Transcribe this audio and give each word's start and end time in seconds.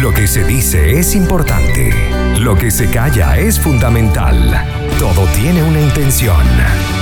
Lo 0.00 0.12
que 0.12 0.28
se 0.28 0.44
dice 0.44 0.98
es 0.98 1.16
importante. 1.16 1.92
Lo 2.38 2.54
que 2.54 2.70
se 2.70 2.88
calla 2.88 3.36
es 3.36 3.58
fundamental. 3.58 4.64
Todo 4.96 5.26
tiene 5.34 5.60
una 5.64 5.80
intención. 5.80 6.46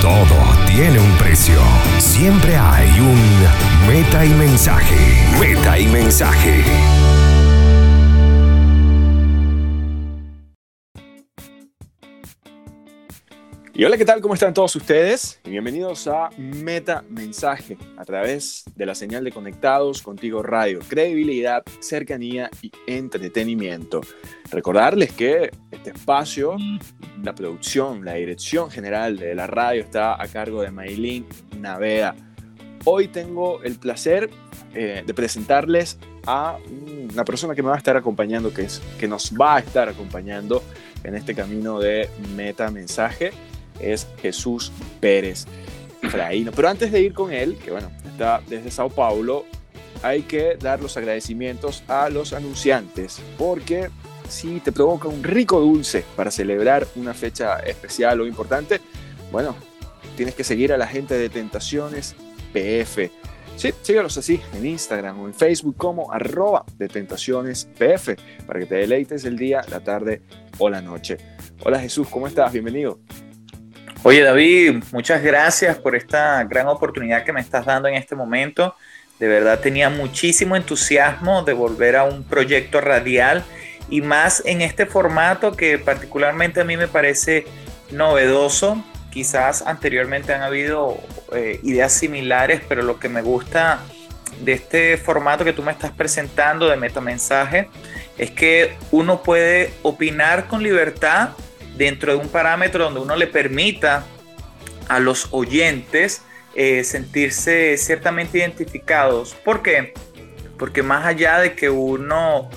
Todo 0.01 0.35
tiene 0.65 0.99
un 0.99 1.11
precio. 1.17 1.59
Siempre 1.99 2.57
hay 2.57 2.99
un 2.99 3.87
meta 3.87 4.25
y 4.25 4.29
mensaje. 4.29 4.97
Meta 5.39 5.77
y 5.77 5.87
mensaje. 5.87 6.63
Y 13.77 13.85
hola, 13.85 13.95
¿qué 13.95 14.05
tal? 14.05 14.21
¿Cómo 14.21 14.33
están 14.33 14.55
todos 14.55 14.75
ustedes? 14.75 15.39
Bienvenidos 15.43 16.07
a 16.07 16.31
Meta 16.35 17.03
Mensaje 17.11 17.77
a 17.95 18.05
través 18.05 18.63
de 18.75 18.87
la 18.87 18.95
señal 18.95 19.23
de 19.23 19.31
Conectados 19.31 20.01
Contigo 20.01 20.41
Radio. 20.41 20.79
Credibilidad, 20.89 21.61
cercanía 21.79 22.49
y 22.63 22.71
entretenimiento. 22.87 24.01
Recordarles 24.49 25.11
que 25.11 25.51
este 25.69 25.91
espacio, 25.91 26.57
la 27.21 27.35
producción, 27.35 28.03
la 28.03 28.15
dirección 28.15 28.71
general 28.71 29.17
de 29.17 29.35
la 29.35 29.45
radio 29.45 29.83
está 29.83 30.19
a 30.19 30.27
cargo 30.27 30.63
de 30.63 30.71
Maylin 30.71 31.27
Navea. 31.59 32.15
Hoy 32.83 33.09
tengo 33.09 33.61
el 33.61 33.75
placer 33.75 34.31
eh, 34.73 35.03
de 35.05 35.13
presentarles 35.13 35.99
a 36.25 36.57
una 37.11 37.23
persona 37.23 37.53
que 37.53 37.61
me 37.61 37.69
va 37.69 37.75
a 37.75 37.77
estar 37.77 37.95
acompañando, 37.95 38.51
que, 38.51 38.63
es, 38.63 38.81
que 38.99 39.07
nos 39.07 39.33
va 39.39 39.57
a 39.57 39.59
estar 39.59 39.87
acompañando 39.87 40.63
en 41.03 41.13
este 41.13 41.35
camino 41.35 41.79
de 41.79 42.09
Meta 42.35 42.71
Mensaje 42.71 43.31
es 43.79 44.07
Jesús 44.21 44.71
Pérez 44.99 45.45
Fraíno. 46.09 46.51
Pero 46.55 46.69
antes 46.69 46.91
de 46.91 47.01
ir 47.01 47.13
con 47.13 47.31
él, 47.31 47.57
que 47.57 47.71
bueno, 47.71 47.91
está 48.05 48.41
desde 48.47 48.71
Sao 48.71 48.89
Paulo, 48.89 49.45
hay 50.03 50.23
que 50.23 50.55
dar 50.55 50.81
los 50.81 50.97
agradecimientos 50.97 51.83
a 51.87 52.09
los 52.09 52.33
anunciantes, 52.33 53.19
porque 53.37 53.89
si 54.29 54.59
te 54.59 54.71
provoca 54.71 55.07
un 55.07 55.23
rico 55.23 55.59
dulce 55.59 56.03
para 56.15 56.31
celebrar 56.31 56.87
una 56.95 57.13
fecha 57.13 57.59
especial 57.59 58.21
o 58.21 58.27
importante, 58.27 58.79
bueno, 59.31 59.55
tienes 60.15 60.35
que 60.35 60.43
seguir 60.43 60.73
a 60.73 60.77
la 60.77 60.87
gente 60.87 61.17
de 61.17 61.29
Tentaciones 61.29 62.15
PF. 62.53 63.11
Sí, 63.55 63.73
sígalos 63.81 64.17
así 64.17 64.39
en 64.53 64.67
Instagram 64.67 65.19
o 65.19 65.27
en 65.27 65.33
Facebook 65.33 65.75
como 65.77 66.11
arroba 66.11 66.63
de 66.77 66.87
Tentaciones 66.87 67.67
PF 67.77 68.15
para 68.45 68.59
que 68.59 68.65
te 68.67 68.75
deleites 68.75 69.25
el 69.25 69.37
día, 69.37 69.63
la 69.69 69.79
tarde 69.79 70.21
o 70.59 70.69
la 70.69 70.81
noche. 70.81 71.17
Hola 71.63 71.79
Jesús, 71.79 72.07
¿cómo 72.07 72.27
estás? 72.27 72.51
Bienvenido. 72.51 72.99
Oye 74.07 74.23
David, 74.23 74.85
muchas 74.93 75.21
gracias 75.21 75.77
por 75.79 75.93
esta 75.93 76.41
gran 76.45 76.67
oportunidad 76.67 77.25
que 77.25 77.33
me 77.33 77.41
estás 77.41 77.65
dando 77.65 77.89
en 77.89 77.95
este 77.95 78.15
momento. 78.15 78.73
De 79.19 79.27
verdad 79.27 79.59
tenía 79.59 79.89
muchísimo 79.89 80.55
entusiasmo 80.55 81.43
de 81.43 81.51
volver 81.51 81.97
a 81.97 82.05
un 82.05 82.23
proyecto 82.23 82.79
radial 82.79 83.43
y 83.89 83.99
más 83.99 84.41
en 84.45 84.61
este 84.61 84.85
formato 84.85 85.57
que 85.57 85.77
particularmente 85.77 86.61
a 86.61 86.63
mí 86.63 86.77
me 86.77 86.87
parece 86.87 87.47
novedoso. 87.91 88.81
Quizás 89.11 89.61
anteriormente 89.63 90.33
han 90.33 90.41
habido 90.41 90.97
eh, 91.33 91.59
ideas 91.63 91.91
similares, 91.91 92.61
pero 92.65 92.83
lo 92.83 93.01
que 93.01 93.09
me 93.09 93.21
gusta 93.21 93.81
de 94.39 94.53
este 94.53 94.95
formato 94.95 95.43
que 95.43 95.51
tú 95.51 95.63
me 95.63 95.73
estás 95.73 95.91
presentando 95.91 96.69
de 96.69 96.77
metamensaje 96.77 97.67
es 98.17 98.31
que 98.31 98.77
uno 98.91 99.21
puede 99.21 99.73
opinar 99.83 100.47
con 100.47 100.63
libertad 100.63 101.31
dentro 101.77 102.11
de 102.11 102.17
un 102.17 102.29
parámetro 102.29 102.85
donde 102.85 102.99
uno 102.99 103.15
le 103.15 103.27
permita 103.27 104.05
a 104.87 104.99
los 104.99 105.27
oyentes 105.31 106.21
eh, 106.55 106.83
sentirse 106.83 107.77
ciertamente 107.77 108.39
identificados. 108.39 109.35
¿Por 109.35 109.61
qué? 109.61 109.93
Porque 110.57 110.81
más 110.81 111.05
allá 111.05 111.39
de 111.39 111.53
que 111.53 111.69
uno 111.69 112.49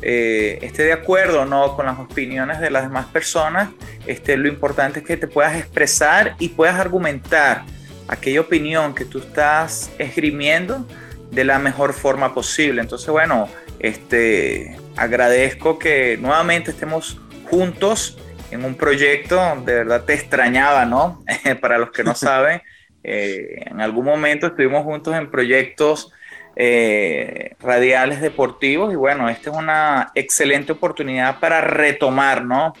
eh, 0.00 0.58
esté 0.62 0.84
de 0.84 0.92
acuerdo 0.92 1.44
no 1.44 1.74
con 1.74 1.86
las 1.86 1.98
opiniones 1.98 2.60
de 2.60 2.70
las 2.70 2.84
demás 2.84 3.06
personas, 3.06 3.70
este, 4.06 4.36
lo 4.36 4.48
importante 4.48 5.00
es 5.00 5.04
que 5.04 5.16
te 5.16 5.26
puedas 5.26 5.56
expresar 5.56 6.36
y 6.38 6.50
puedas 6.50 6.78
argumentar 6.78 7.64
aquella 8.06 8.40
opinión 8.40 8.94
que 8.94 9.04
tú 9.04 9.18
estás 9.18 9.90
esgrimiendo 9.98 10.86
de 11.30 11.44
la 11.44 11.58
mejor 11.58 11.94
forma 11.94 12.34
posible. 12.34 12.80
Entonces, 12.80 13.08
bueno, 13.08 13.48
este, 13.80 14.78
agradezco 14.96 15.78
que 15.78 16.16
nuevamente 16.16 16.70
estemos 16.70 17.20
juntos 17.50 18.18
en 18.50 18.64
un 18.64 18.74
proyecto, 18.74 19.36
de 19.64 19.74
verdad 19.74 20.04
te 20.04 20.14
extrañaba, 20.14 20.84
¿no? 20.84 21.24
Para 21.60 21.78
los 21.78 21.90
que 21.90 22.04
no 22.04 22.14
saben, 22.14 22.62
eh, 23.02 23.62
en 23.66 23.80
algún 23.80 24.04
momento 24.04 24.48
estuvimos 24.48 24.84
juntos 24.84 25.14
en 25.14 25.30
proyectos 25.30 26.12
eh, 26.56 27.54
radiales 27.60 28.20
deportivos 28.20 28.92
y 28.92 28.96
bueno, 28.96 29.28
esta 29.28 29.50
es 29.50 29.56
una 29.56 30.10
excelente 30.14 30.72
oportunidad 30.72 31.38
para 31.38 31.60
retomar, 31.60 32.44
¿no? 32.44 32.72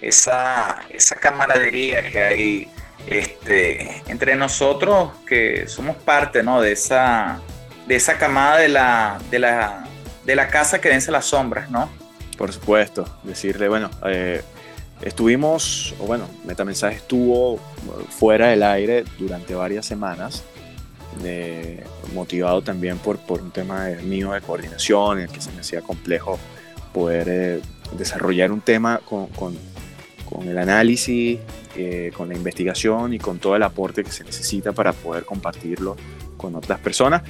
Esa, 0.00 0.82
esa 0.90 1.16
camaradería 1.16 2.08
que 2.10 2.22
hay 2.22 2.68
este, 3.06 4.02
entre 4.06 4.36
nosotros, 4.36 5.10
que 5.26 5.66
somos 5.66 5.96
parte, 5.96 6.42
¿no? 6.42 6.60
De 6.60 6.72
esa, 6.72 7.40
de 7.86 7.96
esa 7.96 8.18
camada 8.18 8.58
de 8.58 8.68
la, 8.68 9.18
de 9.30 9.38
la, 9.38 9.84
de 10.24 10.36
la 10.36 10.48
casa 10.48 10.80
que 10.80 10.88
vence 10.88 11.10
las 11.10 11.26
sombras, 11.26 11.70
¿no? 11.70 11.90
Por 12.38 12.52
supuesto, 12.52 13.04
decirle, 13.22 13.68
bueno, 13.68 13.90
eh, 14.06 14.42
Estuvimos, 15.02 15.94
o 16.00 16.06
bueno, 16.06 16.28
Metamensaje 16.44 16.96
estuvo 16.96 17.58
fuera 18.08 18.48
del 18.48 18.62
aire 18.62 19.04
durante 19.18 19.54
varias 19.54 19.84
semanas, 19.86 20.44
motivado 22.14 22.62
también 22.62 22.98
por, 22.98 23.18
por 23.18 23.40
un 23.40 23.50
tema 23.50 23.88
mío 24.02 24.32
de 24.32 24.40
coordinación, 24.40 25.18
en 25.18 25.24
el 25.24 25.30
que 25.30 25.40
se 25.40 25.52
me 25.52 25.60
hacía 25.60 25.80
complejo 25.80 26.38
poder 26.92 27.26
eh, 27.28 27.60
desarrollar 27.98 28.52
un 28.52 28.60
tema 28.60 29.00
con, 29.04 29.26
con, 29.28 29.56
con 30.28 30.48
el 30.48 30.56
análisis, 30.56 31.38
eh, 31.76 32.12
con 32.16 32.28
la 32.28 32.34
investigación 32.34 33.14
y 33.14 33.18
con 33.18 33.38
todo 33.38 33.56
el 33.56 33.62
aporte 33.62 34.04
que 34.04 34.12
se 34.12 34.24
necesita 34.24 34.72
para 34.72 34.92
poder 34.92 35.24
compartirlo 35.24 35.96
con 36.36 36.54
otras 36.54 36.78
personas. 36.78 37.22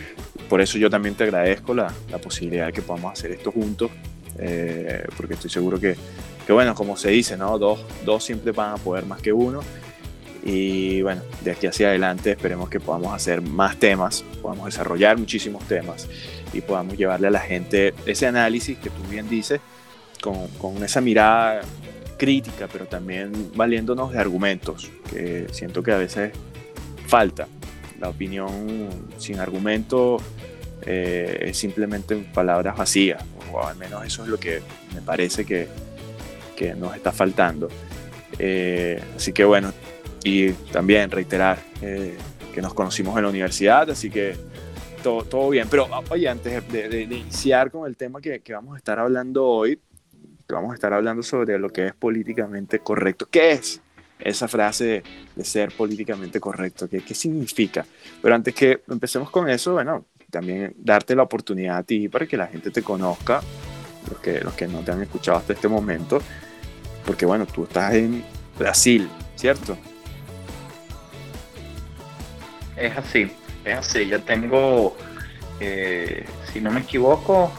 Por 0.48 0.60
eso 0.60 0.78
yo 0.78 0.90
también 0.90 1.14
te 1.14 1.24
agradezco 1.24 1.74
la, 1.74 1.92
la 2.10 2.18
posibilidad 2.18 2.66
de 2.66 2.72
que 2.72 2.82
podamos 2.82 3.12
hacer 3.12 3.32
esto 3.32 3.50
juntos, 3.50 3.90
eh, 4.38 5.04
porque 5.16 5.34
estoy 5.34 5.50
seguro 5.50 5.80
que 5.80 5.96
que 6.46 6.52
bueno, 6.52 6.74
como 6.74 6.96
se 6.96 7.10
dice, 7.10 7.36
¿no? 7.36 7.58
Dos, 7.58 7.80
dos 8.04 8.24
siempre 8.24 8.52
van 8.52 8.72
a 8.72 8.76
poder 8.76 9.06
más 9.06 9.20
que 9.20 9.32
uno. 9.32 9.60
Y 10.44 11.00
bueno, 11.00 11.22
de 11.42 11.52
aquí 11.52 11.66
hacia 11.66 11.88
adelante 11.88 12.32
esperemos 12.32 12.68
que 12.68 12.78
podamos 12.78 13.14
hacer 13.14 13.40
más 13.40 13.78
temas, 13.78 14.22
podamos 14.42 14.66
desarrollar 14.66 15.16
muchísimos 15.16 15.64
temas 15.64 16.06
y 16.52 16.60
podamos 16.60 16.98
llevarle 16.98 17.28
a 17.28 17.30
la 17.30 17.40
gente 17.40 17.94
ese 18.04 18.26
análisis 18.26 18.76
que 18.76 18.90
tú 18.90 19.02
bien 19.08 19.28
dices, 19.28 19.60
con, 20.20 20.46
con 20.58 20.84
esa 20.84 21.00
mirada 21.00 21.62
crítica, 22.18 22.68
pero 22.70 22.86
también 22.86 23.32
valiéndonos 23.54 24.12
de 24.12 24.18
argumentos, 24.18 24.90
que 25.10 25.46
siento 25.50 25.82
que 25.82 25.92
a 25.92 25.98
veces 25.98 26.32
falta. 27.06 27.48
La 28.00 28.08
opinión 28.10 28.88
sin 29.18 29.38
argumento 29.40 30.18
eh, 30.82 31.46
es 31.48 31.56
simplemente 31.56 32.16
palabras 32.16 32.76
vacías, 32.76 33.22
o 33.52 33.66
al 33.66 33.76
menos 33.76 34.04
eso 34.04 34.24
es 34.24 34.28
lo 34.28 34.38
que 34.38 34.60
me 34.94 35.00
parece 35.00 35.44
que, 35.44 35.68
que 36.54 36.74
nos 36.74 36.94
está 36.94 37.12
faltando. 37.12 37.68
Eh, 38.38 39.02
así 39.16 39.32
que 39.32 39.44
bueno, 39.44 39.72
y 40.24 40.52
también 40.72 41.10
reiterar 41.10 41.58
eh, 41.82 42.16
que 42.52 42.62
nos 42.62 42.74
conocimos 42.74 43.16
en 43.16 43.24
la 43.24 43.28
universidad, 43.28 43.90
así 43.90 44.10
que 44.10 44.34
todo, 45.02 45.24
todo 45.24 45.50
bien. 45.50 45.68
Pero 45.70 45.88
oye, 46.10 46.28
antes 46.28 46.66
de, 46.72 47.02
iniciar 47.02 47.70
con 47.70 47.86
el 47.86 47.96
tema 47.96 48.20
que, 48.20 48.40
que, 48.40 48.52
vamos 48.52 48.74
a 48.74 48.78
estar 48.78 48.98
hablando 48.98 49.46
hoy, 49.46 49.78
que 50.48 50.54
vamos 50.54 50.72
a 50.72 50.74
estar 50.74 50.92
hablando 50.92 51.22
sobre 51.22 51.58
lo 51.58 51.70
que 51.70 51.88
es 51.88 51.94
políticamente 51.94 52.78
correcto. 52.78 53.28
¿Qué 53.30 53.52
es 53.52 53.80
esa 54.18 54.48
frase 54.48 55.02
de, 55.36 55.44
ser 55.44 55.72
políticamente 55.72 56.40
correcto? 56.40 56.88
¿Qué, 56.88 57.02
¿Qué 57.02 57.14
significa? 57.14 57.84
Pero 58.22 58.34
antes 58.34 58.54
que 58.54 58.82
empecemos 58.88 59.30
con 59.30 59.48
eso, 59.48 59.74
bueno, 59.74 60.06
también 60.30 60.74
darte 60.78 61.14
la 61.14 61.22
oportunidad 61.22 61.76
a 61.78 61.82
ti 61.82 62.08
para 62.08 62.26
que 62.26 62.36
la 62.36 62.46
gente 62.46 62.70
te 62.70 62.82
conozca, 62.82 63.40
los 64.10 64.18
que, 64.18 64.40
los 64.40 64.54
que 64.54 64.66
no 64.66 64.80
te 64.80 64.90
han 64.90 65.02
escuchado 65.02 65.38
hasta 65.38 65.52
este 65.52 65.68
momento, 65.68 66.20
porque 67.04 67.26
bueno, 67.26 67.46
tú 67.46 67.64
estás 67.64 67.94
en 67.94 68.24
Brasil, 68.58 69.08
¿cierto? 69.36 69.76
Es 72.76 72.96
así, 72.96 73.30
es 73.64 73.78
así. 73.78 74.06
Ya 74.06 74.18
tengo, 74.18 74.96
eh, 75.60 76.24
si 76.52 76.60
no 76.60 76.70
me 76.70 76.80
equivoco, 76.80 77.52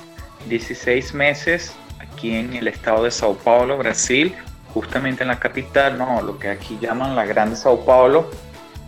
16 0.48 1.14
meses 1.14 1.76
aquí 2.00 2.36
en 2.36 2.54
el 2.54 2.68
estado 2.68 3.04
de 3.04 3.12
Sao 3.12 3.36
Paulo, 3.36 3.78
Brasil, 3.78 4.36
justamente 4.74 5.24
en 5.24 5.30
la 5.30 5.40
capital, 5.40 5.98
no, 5.98 6.22
lo 6.22 6.38
que 6.38 6.50
aquí 6.50 6.78
llaman 6.82 7.16
la 7.16 7.26
Grande 7.26 7.56
Sao 7.56 7.86
Paulo, 7.86 8.30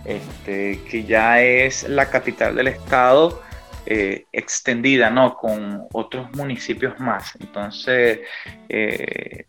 este, 0.05 0.81
que 0.89 1.03
ya 1.03 1.41
es 1.41 1.87
la 1.87 2.09
capital 2.09 2.55
del 2.55 2.67
estado 2.67 3.41
eh, 3.85 4.25
extendida, 4.33 5.09
¿no? 5.09 5.35
Con 5.35 5.87
otros 5.93 6.29
municipios 6.35 6.99
más. 6.99 7.37
Entonces, 7.39 8.19
eh, 8.67 9.45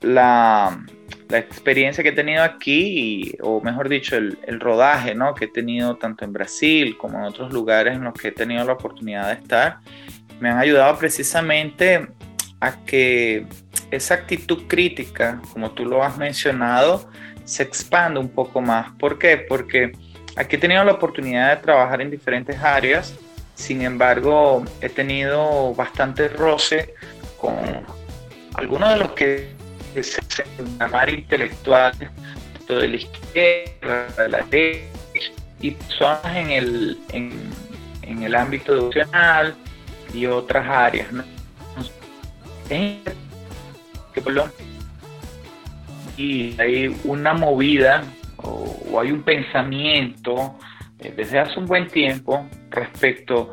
la, 0.00 0.84
experiencia 1.32 2.02
que 2.02 2.08
he 2.08 2.12
tenido 2.12 2.42
aquí, 2.42 3.36
o 3.40 3.60
mejor 3.60 3.88
dicho, 3.88 4.16
el, 4.16 4.60
rodaje 4.60 5.14
¿no? 5.14 5.32
que 5.32 5.44
he 5.44 5.48
tenido 5.48 5.96
tanto 5.96 6.24
en 6.24 6.32
Brasil 6.32 6.96
como 6.96 7.18
en 7.18 7.24
otros 7.24 7.52
lugares 7.52 7.94
en 7.94 8.02
los 8.02 8.14
que 8.14 8.28
he 8.28 8.32
tenido 8.32 8.64
la 8.64 8.72
oportunidad 8.72 9.28
de 9.28 9.34
estar, 9.34 9.78
me 10.40 10.48
han 10.48 10.58
ayudado 10.58 10.98
precisamente 10.98 12.08
a 12.58 12.84
que 12.84 13.46
esa 13.92 14.14
actitud 14.14 14.66
crítica, 14.66 15.40
como 15.52 15.70
tú 15.70 15.84
lo 15.84 16.02
has 16.02 16.18
mencionado, 16.18 17.08
se 17.44 17.62
expanda 17.62 18.18
un 18.18 18.28
poco 18.28 18.60
más. 18.60 18.90
¿Por 18.98 19.18
qué? 19.18 19.36
Porque 19.36 19.92
aquí 20.36 20.56
he 20.56 20.58
tenido 20.58 20.82
la 20.82 20.92
oportunidad 20.92 21.56
de 21.56 21.62
trabajar 21.62 22.00
en 22.00 22.10
diferentes 22.10 22.58
áreas, 22.58 23.14
sin 23.54 23.82
embargo, 23.82 24.64
he 24.80 24.88
tenido 24.88 25.74
bastante 25.74 26.28
roce 26.28 26.94
con 27.36 27.54
algunos 28.54 28.88
de 28.90 28.96
los 28.96 29.12
que 29.12 29.59
se 29.94 30.22
llamar 30.78 31.10
intelectuales, 31.10 32.10
de 32.78 32.88
la 32.88 32.96
izquierda, 32.96 34.06
de 34.16 34.28
la 34.28 34.42
derecha, 34.42 35.32
y 35.60 35.72
personas 35.72 36.36
en 36.36 36.50
el, 36.50 36.98
en, 37.12 38.22
el 38.22 38.34
ámbito 38.34 38.74
educacional 38.74 39.54
y 40.12 40.26
otras 40.26 40.66
áreas. 40.68 41.12
¿no? 41.12 41.24
y 46.16 46.60
hay 46.60 46.94
una 47.04 47.32
movida 47.34 48.04
o, 48.36 49.00
hay 49.00 49.10
un 49.10 49.22
pensamiento 49.22 50.58
eh, 50.98 51.12
desde 51.16 51.38
hace 51.38 51.58
un 51.58 51.66
buen 51.66 51.88
tiempo 51.88 52.46
respecto 52.70 53.52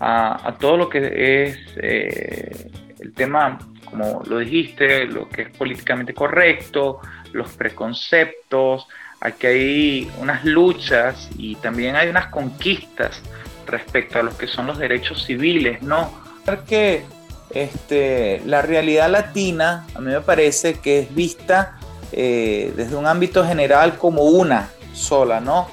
a, 0.00 0.54
todo 0.58 0.76
lo 0.76 0.88
que 0.88 0.98
es 0.98 1.58
eh, 1.76 2.70
el 3.00 3.12
tema, 3.14 3.58
como 3.94 4.22
lo 4.26 4.38
dijiste, 4.38 5.04
lo 5.04 5.28
que 5.28 5.42
es 5.42 5.50
políticamente 5.50 6.14
correcto, 6.14 7.00
los 7.32 7.52
preconceptos, 7.52 8.88
aquí 9.20 9.46
hay 9.46 10.10
unas 10.18 10.44
luchas 10.44 11.30
y 11.38 11.54
también 11.56 11.94
hay 11.94 12.08
unas 12.08 12.26
conquistas 12.26 13.22
respecto 13.68 14.18
a 14.18 14.24
lo 14.24 14.36
que 14.36 14.48
son 14.48 14.66
los 14.66 14.78
derechos 14.78 15.24
civiles, 15.24 15.80
¿no? 15.80 16.12
Porque 16.44 17.04
este, 17.50 18.42
la 18.46 18.62
realidad 18.62 19.08
latina 19.10 19.86
a 19.94 20.00
mí 20.00 20.10
me 20.10 20.20
parece 20.20 20.80
que 20.80 20.98
es 20.98 21.14
vista 21.14 21.78
eh, 22.10 22.72
desde 22.76 22.96
un 22.96 23.06
ámbito 23.06 23.46
general 23.46 23.96
como 23.96 24.24
una 24.24 24.70
sola, 24.92 25.40
¿no? 25.40 25.68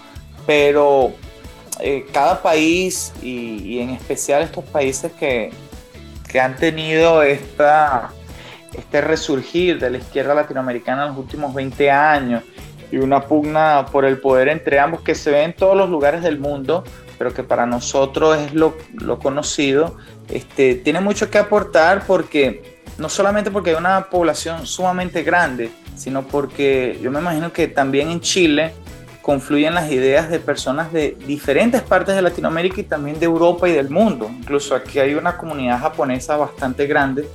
Pero 0.46 1.12
eh, 1.80 2.06
cada 2.14 2.44
país 2.44 3.14
y, 3.24 3.80
en 3.80 3.90
especial 3.90 4.44
estos 4.44 4.64
países 4.66 5.12
que, 5.14 5.52
han 6.40 6.56
tenido 6.56 7.24
esta, 7.24 8.10
este 8.78 9.02
resurgir 9.02 9.80
de 9.80 9.90
la 9.90 9.98
izquierda 9.98 10.34
latinoamericana 10.34 11.04
en 11.04 11.10
los 11.10 11.18
últimos 11.18 11.54
20 11.54 11.92
años 11.92 12.44
y 12.92 12.98
una 12.98 13.22
pugna 13.22 13.86
por 13.92 14.06
el 14.06 14.20
poder 14.20 14.50
entre 14.50 14.80
ambos 14.80 15.02
que 15.02 15.16
se 15.16 15.32
ve 15.32 15.44
en 15.44 15.54
todos 15.54 15.76
los 15.76 15.90
lugares 15.90 16.22
del 16.24 16.40
mundo, 16.40 16.84
pero 17.18 17.34
que 17.34 17.44
para 17.44 17.66
nosotros 17.66 18.38
es 18.38 18.54
lo, 18.54 18.78
lo 18.94 19.20
conocido, 19.20 19.98
este, 20.30 20.76
tiene 20.76 21.00
mucho 21.00 21.30
que 21.30 21.38
aportar 21.38 22.06
porque 22.06 22.82
no 22.98 23.10
solamente 23.10 23.52
porque 23.52 23.72
hay 23.72 23.76
una 23.78 24.10
población 24.10 24.66
sumamente 24.68 25.24
grande, 25.24 25.72
sino 25.96 26.24
porque 26.24 27.00
yo 27.02 27.12
me 27.12 27.20
imagino 27.20 27.52
que 27.52 27.68
también 27.68 28.10
en 28.10 28.22
Chile 28.22 28.74
confluyen 29.22 29.76
las 29.76 29.92
ideas 29.92 30.30
de 30.30 30.40
personas 30.40 30.92
de 30.92 31.16
diferentes 31.28 31.82
partes 31.82 32.16
de 32.16 32.22
Latinoamérica 32.22 32.82
y 32.82 32.84
también 32.84 33.20
de 33.20 33.26
Europa 33.26 33.70
y 33.70 33.74
del 33.74 33.90
mundo. 33.90 34.30
Incluso 34.30 34.76
aquí 34.76 35.00
hay 35.00 35.14
una 35.14 35.38
comunidad 35.38 35.80
japonesa 35.80 36.38
bastante 36.38 36.88
grande 36.88 37.28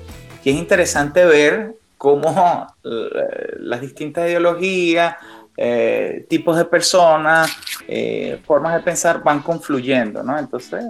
que 0.42 0.50
es 0.50 0.56
interesante 0.56 1.24
ver 1.24 1.74
cómo 1.98 2.66
eh, 2.84 3.56
las 3.58 3.80
distintas 3.80 4.28
ideologías, 4.28 5.16
eh, 5.56 6.26
tipos 6.28 6.56
de 6.56 6.64
personas, 6.66 7.50
eh, 7.88 8.40
formas 8.46 8.74
de 8.74 8.80
pensar 8.80 9.22
van 9.22 9.40
confluyendo, 9.40 10.22
¿no? 10.22 10.38
Entonces, 10.38 10.84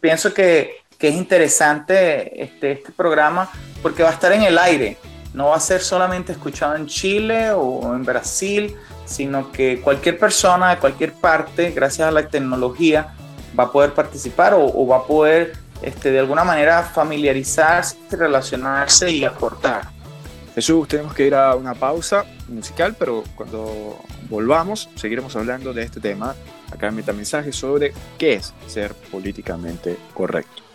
pienso 0.00 0.34
que, 0.34 0.82
que, 0.98 1.08
es 1.08 1.14
interesante 1.14 2.42
este, 2.42 2.72
este 2.72 2.92
programa 2.92 3.48
porque 3.82 4.02
va 4.02 4.10
a 4.10 4.12
estar 4.12 4.32
en 4.32 4.42
el 4.42 4.58
aire, 4.58 4.98
no 5.34 5.48
va 5.48 5.56
a 5.56 5.60
ser 5.60 5.80
solamente 5.80 6.32
escuchado 6.32 6.76
en 6.76 6.86
Chile 6.86 7.50
o 7.52 7.94
en 7.94 8.04
Brasil, 8.04 8.76
sino 9.06 9.50
que 9.52 9.80
cualquier 9.80 10.18
persona 10.18 10.70
de 10.70 10.78
cualquier 10.78 11.14
parte, 11.14 11.70
gracias 11.70 12.08
a 12.08 12.10
la 12.10 12.28
tecnología, 12.28 13.14
va 13.58 13.64
a 13.64 13.72
poder 13.72 13.94
participar 13.94 14.54
o, 14.54 14.86
va 14.86 14.98
a 14.98 15.04
poder 15.04 15.54
este, 15.82 16.10
de 16.10 16.18
alguna 16.18 16.44
manera 16.44 16.82
familiarizarse, 16.82 17.96
relacionarse 18.10 19.10
y 19.10 19.24
aportar. 19.24 19.88
Jesús, 20.54 20.88
tenemos 20.88 21.14
que 21.14 21.26
ir 21.26 21.34
a 21.34 21.54
una 21.54 21.74
pausa 21.74 22.24
musical, 22.48 22.96
pero 22.98 23.24
cuando 23.34 23.98
volvamos 24.28 24.88
seguiremos 24.96 25.36
hablando 25.36 25.72
de 25.72 25.82
este 25.82 26.00
tema 26.00 26.34
acá 26.72 26.88
en 26.88 26.96
Metamensaje 26.96 27.52
sobre 27.52 27.92
qué 28.18 28.34
es 28.34 28.54
ser 28.66 28.94
políticamente 28.94 29.96
correcto. 30.14 30.65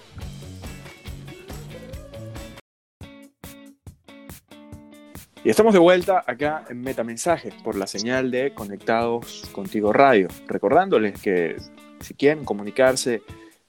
Y 5.44 5.50
estamos 5.50 5.74
de 5.74 5.80
vuelta 5.80 6.24
acá 6.28 6.66
en 6.70 6.82
Metamensajes 6.82 7.56
por 7.64 7.76
la 7.76 7.88
señal 7.88 8.30
de 8.30 8.54
Conectados 8.54 9.50
Contigo 9.52 9.92
Radio. 9.92 10.28
Recordándoles 10.48 11.20
que 11.20 11.56
si 12.00 12.14
quieren 12.14 12.46
comunicarse 12.46 13.24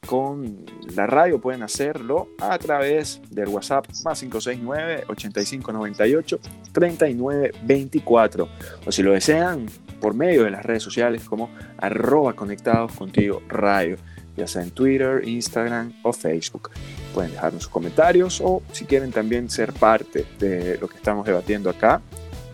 con 0.06 0.66
la 0.94 1.06
radio 1.06 1.40
pueden 1.40 1.62
hacerlo 1.62 2.28
a 2.40 2.58
través 2.58 3.22
del 3.30 3.48
WhatsApp 3.48 3.86
más 4.04 4.20
569 4.20 5.04
8598 5.08 6.40
3924 6.72 8.48
o 8.84 8.92
si 8.92 9.02
lo 9.02 9.12
desean 9.12 9.66
por 10.00 10.14
medio 10.14 10.44
de 10.44 10.50
las 10.50 10.66
redes 10.66 10.82
sociales 10.82 11.24
como 11.24 11.48
arroba 11.78 12.34
conectados 12.34 12.92
contigo 12.92 13.40
radio 13.48 13.96
ya 14.36 14.46
sea 14.46 14.62
en 14.62 14.70
Twitter, 14.70 15.26
Instagram 15.26 15.92
o 16.02 16.12
Facebook. 16.12 16.70
Pueden 17.14 17.32
dejarnos 17.32 17.64
sus 17.64 17.72
comentarios 17.72 18.40
o 18.42 18.62
si 18.72 18.84
quieren 18.84 19.12
también 19.12 19.50
ser 19.50 19.72
parte 19.72 20.24
de 20.38 20.78
lo 20.78 20.88
que 20.88 20.96
estamos 20.96 21.26
debatiendo 21.26 21.68
acá 21.70 22.00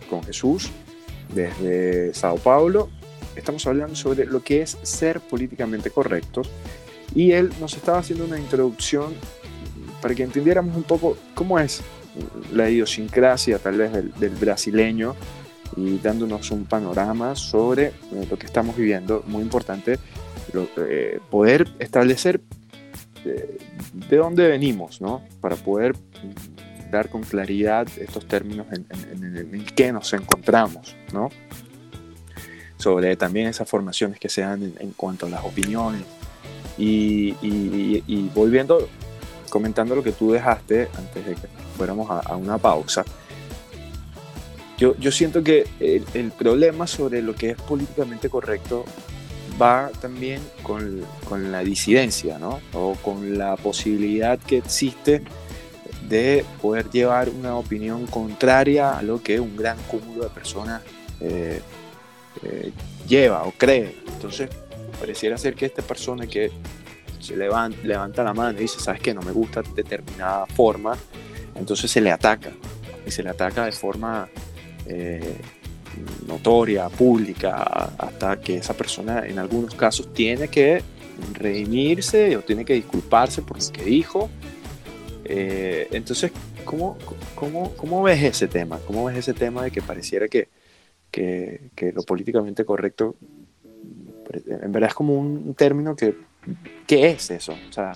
con 0.09 0.23
Jesús 0.23 0.69
desde 1.33 2.13
Sao 2.13 2.37
Paulo. 2.37 2.89
Estamos 3.35 3.65
hablando 3.67 3.95
sobre 3.95 4.25
lo 4.25 4.43
que 4.43 4.61
es 4.61 4.77
ser 4.81 5.21
políticamente 5.21 5.91
correctos 5.91 6.49
y 7.15 7.31
él 7.31 7.51
nos 7.59 7.75
estaba 7.75 7.99
haciendo 7.99 8.25
una 8.25 8.37
introducción 8.37 9.13
para 10.01 10.15
que 10.15 10.23
entendiéramos 10.23 10.75
un 10.75 10.83
poco 10.83 11.17
cómo 11.35 11.59
es 11.59 11.81
la 12.53 12.69
idiosincrasia 12.69 13.59
tal 13.59 13.77
vez 13.77 13.93
del, 13.93 14.11
del 14.15 14.31
brasileño 14.31 15.15
y 15.75 15.99
dándonos 15.99 16.51
un 16.51 16.65
panorama 16.65 17.35
sobre 17.35 17.87
eh, 17.87 17.93
lo 18.29 18.37
que 18.37 18.45
estamos 18.45 18.75
viviendo, 18.75 19.23
muy 19.27 19.43
importante 19.43 19.99
eh, 20.77 21.19
poder 21.29 21.67
establecer 21.79 22.41
eh, 23.25 23.57
de 23.93 24.17
dónde 24.17 24.47
venimos, 24.47 25.01
¿no? 25.01 25.21
Para 25.41 25.55
poder 25.55 25.95
dar 26.91 27.09
con 27.09 27.21
claridad 27.21 27.87
estos 27.97 28.27
términos 28.27 28.67
en, 28.71 28.85
en, 29.53 29.65
qué 29.75 29.91
nos 29.91 30.11
encontramos, 30.13 30.95
¿no? 31.13 31.29
Sobre 32.77 33.15
también 33.15 33.47
esas 33.47 33.69
formaciones 33.69 34.19
que 34.19 34.29
se 34.29 34.41
dan 34.41 34.73
en, 34.79 34.91
cuanto 34.91 35.25
a 35.25 35.29
las 35.29 35.43
opiniones. 35.43 36.01
Y, 36.77 37.33
volviendo, 38.33 38.87
comentando 39.49 39.95
lo 39.95 40.03
que 40.03 40.13
tú 40.13 40.31
dejaste 40.31 40.87
antes 40.97 41.25
de 41.25 41.35
que 41.35 41.47
fuéramos 41.75 42.09
a, 42.09 42.35
una 42.37 42.57
pausa, 42.57 43.03
yo, 44.77 44.95
yo, 44.95 45.11
siento 45.11 45.43
que 45.43 45.67
el, 45.81 46.05
el, 46.13 46.31
problema 46.31 46.87
sobre 46.87 47.21
lo 47.21 47.35
que 47.35 47.49
es 47.49 47.57
políticamente 47.57 48.29
correcto 48.29 48.85
va 49.61 49.91
también 50.01 50.41
con, 50.63 51.05
con, 51.27 51.51
la 51.51 51.59
disidencia, 51.59 52.39
¿no? 52.39 52.59
O 52.73 52.95
con 52.95 53.37
la 53.37 53.55
posibilidad 53.57 54.39
que 54.39 54.57
existe 54.57 55.23
de 56.07 56.43
poder 56.61 56.89
llevar 56.89 57.29
una 57.29 57.55
opinión 57.55 58.07
contraria 58.07 58.97
a 58.97 59.01
lo 59.03 59.21
que 59.21 59.39
un 59.39 59.55
gran 59.55 59.77
cúmulo 59.83 60.23
de 60.23 60.29
personas 60.29 60.81
eh, 61.21 61.61
eh, 62.43 62.71
lleva 63.07 63.43
o 63.43 63.51
cree. 63.51 63.95
Entonces, 64.07 64.49
pareciera 64.99 65.37
ser 65.37 65.55
que 65.55 65.67
esta 65.67 65.83
persona 65.83 66.25
que 66.25 66.51
se 67.19 67.35
levanta, 67.35 68.23
la 68.23 68.33
mano 68.33 68.57
y 68.57 68.63
dice, 68.63 68.79
sabes 68.79 69.01
que 69.01 69.13
no 69.13 69.21
me 69.21 69.31
gusta 69.31 69.61
determinada 69.75 70.45
forma, 70.47 70.97
entonces 71.55 71.91
se 71.91 72.01
le 72.01 72.11
ataca. 72.11 72.51
Y 73.05 73.11
se 73.11 73.23
le 73.23 73.29
ataca 73.29 73.65
de 73.65 73.71
forma 73.71 74.27
eh, 74.85 75.37
notoria, 76.27 76.89
pública, 76.89 77.91
hasta 77.97 78.39
que 78.39 78.57
esa 78.57 78.73
persona 78.73 79.25
en 79.25 79.39
algunos 79.39 79.75
casos 79.75 80.13
tiene 80.13 80.47
que 80.47 80.81
redimirse 81.33 82.37
o 82.37 82.41
tiene 82.41 82.65
que 82.65 82.73
disculparse 82.73 83.41
por 83.41 83.61
lo 83.61 83.71
que 83.71 83.83
dijo. 83.83 84.29
Eh, 85.25 85.87
entonces, 85.91 86.31
¿cómo, 86.65 86.97
cómo, 87.35 87.75
cómo 87.75 88.03
ves 88.03 88.23
ese 88.23 88.47
tema? 88.47 88.79
¿Cómo 88.87 89.05
ves 89.05 89.17
ese 89.17 89.33
tema 89.33 89.63
de 89.63 89.71
que 89.71 89.81
pareciera 89.81 90.27
que, 90.27 90.47
que, 91.11 91.91
lo 91.93 92.03
políticamente 92.03 92.65
correcto, 92.65 93.15
en 94.31 94.71
verdad 94.71 94.89
es 94.89 94.95
como 94.95 95.15
un 95.15 95.53
término 95.55 95.95
que, 95.95 96.15
¿qué 96.87 97.09
es 97.09 97.31
eso? 97.31 97.53
O 97.69 97.73
sea, 97.73 97.93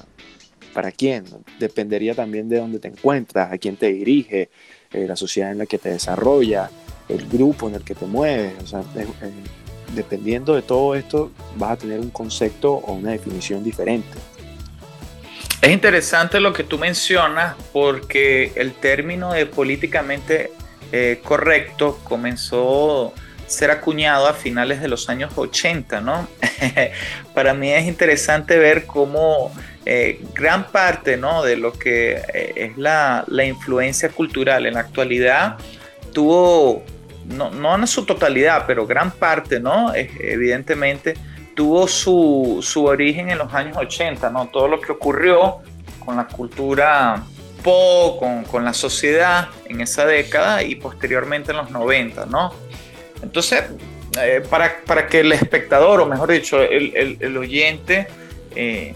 ¿para 0.73 0.91
quién? 0.91 1.25
Dependería 1.59 2.15
también 2.15 2.49
de 2.49 2.57
dónde 2.57 2.79
te 2.79 2.87
encuentras, 2.87 3.51
a 3.51 3.57
quién 3.57 3.77
te 3.77 3.91
dirige, 3.91 4.49
eh, 4.91 5.07
la 5.07 5.15
sociedad 5.15 5.51
en 5.51 5.59
la 5.59 5.65
que 5.65 5.77
te 5.77 5.89
desarrolla, 5.89 6.69
el 7.09 7.27
grupo 7.27 7.67
en 7.69 7.75
el 7.75 7.83
que 7.83 7.95
te 7.95 8.05
mueves. 8.05 8.53
O 8.63 8.67
sea, 8.67 8.83
dependiendo 9.93 10.55
de 10.55 10.61
todo 10.61 10.95
esto, 10.95 11.31
vas 11.55 11.71
a 11.71 11.77
tener 11.77 11.99
un 11.99 12.09
concepto 12.09 12.73
o 12.73 12.93
una 12.93 13.11
definición 13.11 13.63
diferente. 13.63 14.17
Es 15.61 15.71
interesante 15.71 16.39
lo 16.39 16.51
que 16.51 16.63
tú 16.63 16.77
mencionas 16.77 17.55
porque 17.71 18.51
el 18.55 18.73
término 18.73 19.31
de 19.31 19.45
políticamente 19.45 20.51
eh, 20.91 21.21
correcto 21.23 21.99
comenzó 22.03 23.07
a 23.07 23.49
ser 23.49 23.71
acuñado 23.71 24.27
a 24.27 24.33
finales 24.33 24.81
de 24.81 24.89
los 24.89 25.09
años 25.09 25.31
80, 25.35 26.01
¿no? 26.01 26.27
Para 27.33 27.53
mí 27.53 27.71
es 27.71 27.85
interesante 27.87 28.57
ver 28.57 28.85
cómo 28.85 29.53
eh, 29.85 30.21
gran 30.33 30.67
parte, 30.67 31.15
¿no? 31.15 31.43
De 31.43 31.55
lo 31.55 31.71
que 31.71 32.21
eh, 32.33 32.53
es 32.55 32.77
la, 32.77 33.23
la, 33.27 33.45
influencia 33.45 34.09
cultural 34.09 34.65
en 34.65 34.73
la 34.73 34.81
actualidad 34.81 35.57
tuvo, 36.13 36.83
no, 37.27 37.49
no 37.51 37.75
en 37.75 37.87
su 37.87 38.05
totalidad, 38.05 38.65
pero 38.67 38.85
gran 38.85 39.11
parte, 39.11 39.59
¿no? 39.59 39.93
Evidentemente 39.93 41.15
tuvo 41.55 41.87
su, 41.87 42.59
su, 42.61 42.85
origen 42.85 43.29
en 43.29 43.37
los 43.37 43.53
años 43.53 43.77
80, 43.77 44.29
¿no? 44.29 44.47
Todo 44.47 44.67
lo 44.67 44.81
que 44.81 44.91
ocurrió 44.91 45.59
con 46.03 46.17
la 46.17 46.27
cultura 46.27 47.23
pop, 47.63 48.19
con, 48.19 48.43
con, 48.43 48.65
la 48.65 48.73
sociedad 48.73 49.47
en 49.65 49.81
esa 49.81 50.05
década 50.05 50.63
y 50.63 50.75
posteriormente 50.75 51.51
en 51.51 51.57
los 51.57 51.69
90, 51.69 52.25
¿no? 52.25 52.53
Entonces, 53.21 53.63
eh, 54.21 54.43
para, 54.49 54.81
para, 54.85 55.07
que 55.07 55.21
el 55.21 55.31
espectador, 55.31 56.01
o 56.01 56.05
mejor 56.05 56.31
dicho, 56.31 56.61
el, 56.61 57.17
el, 57.19 57.37
oyente, 57.37 58.07
eh, 58.55 58.93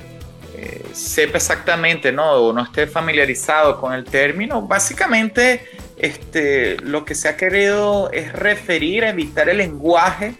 eh, 0.55 0.83
sepa 0.93 1.37
exactamente, 1.37 2.11
¿no? 2.11 2.33
O 2.33 2.53
no 2.53 2.63
esté 2.63 2.87
familiarizado 2.87 3.79
con 3.79 3.93
el 3.93 4.03
término, 4.03 4.61
básicamente 4.61 5.65
este, 5.97 6.77
lo 6.81 7.05
que 7.05 7.15
se 7.15 7.27
ha 7.27 7.37
querido 7.37 8.11
es 8.11 8.31
referir 8.33 9.03
a 9.03 9.09
evitar 9.09 9.49
el 9.49 9.57
lenguaje 9.57 10.35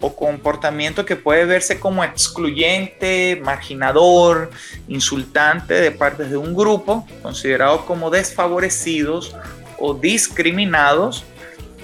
o 0.00 0.14
comportamiento 0.14 1.06
que 1.06 1.16
puede 1.16 1.44
verse 1.44 1.80
como 1.80 2.04
excluyente, 2.04 3.40
marginador, 3.42 4.50
insultante 4.88 5.74
de 5.74 5.90
parte 5.90 6.24
de 6.24 6.36
un 6.36 6.54
grupo, 6.54 7.06
considerados 7.22 7.82
como 7.82 8.10
desfavorecidos 8.10 9.34
o 9.78 9.94
discriminados, 9.94 11.24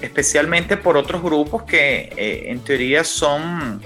especialmente 0.01 0.77
por 0.77 0.97
otros 0.97 1.23
grupos 1.23 1.63
que 1.63 2.13
eh, 2.17 2.51
en 2.51 2.59
teoría 2.59 3.03
son 3.03 3.81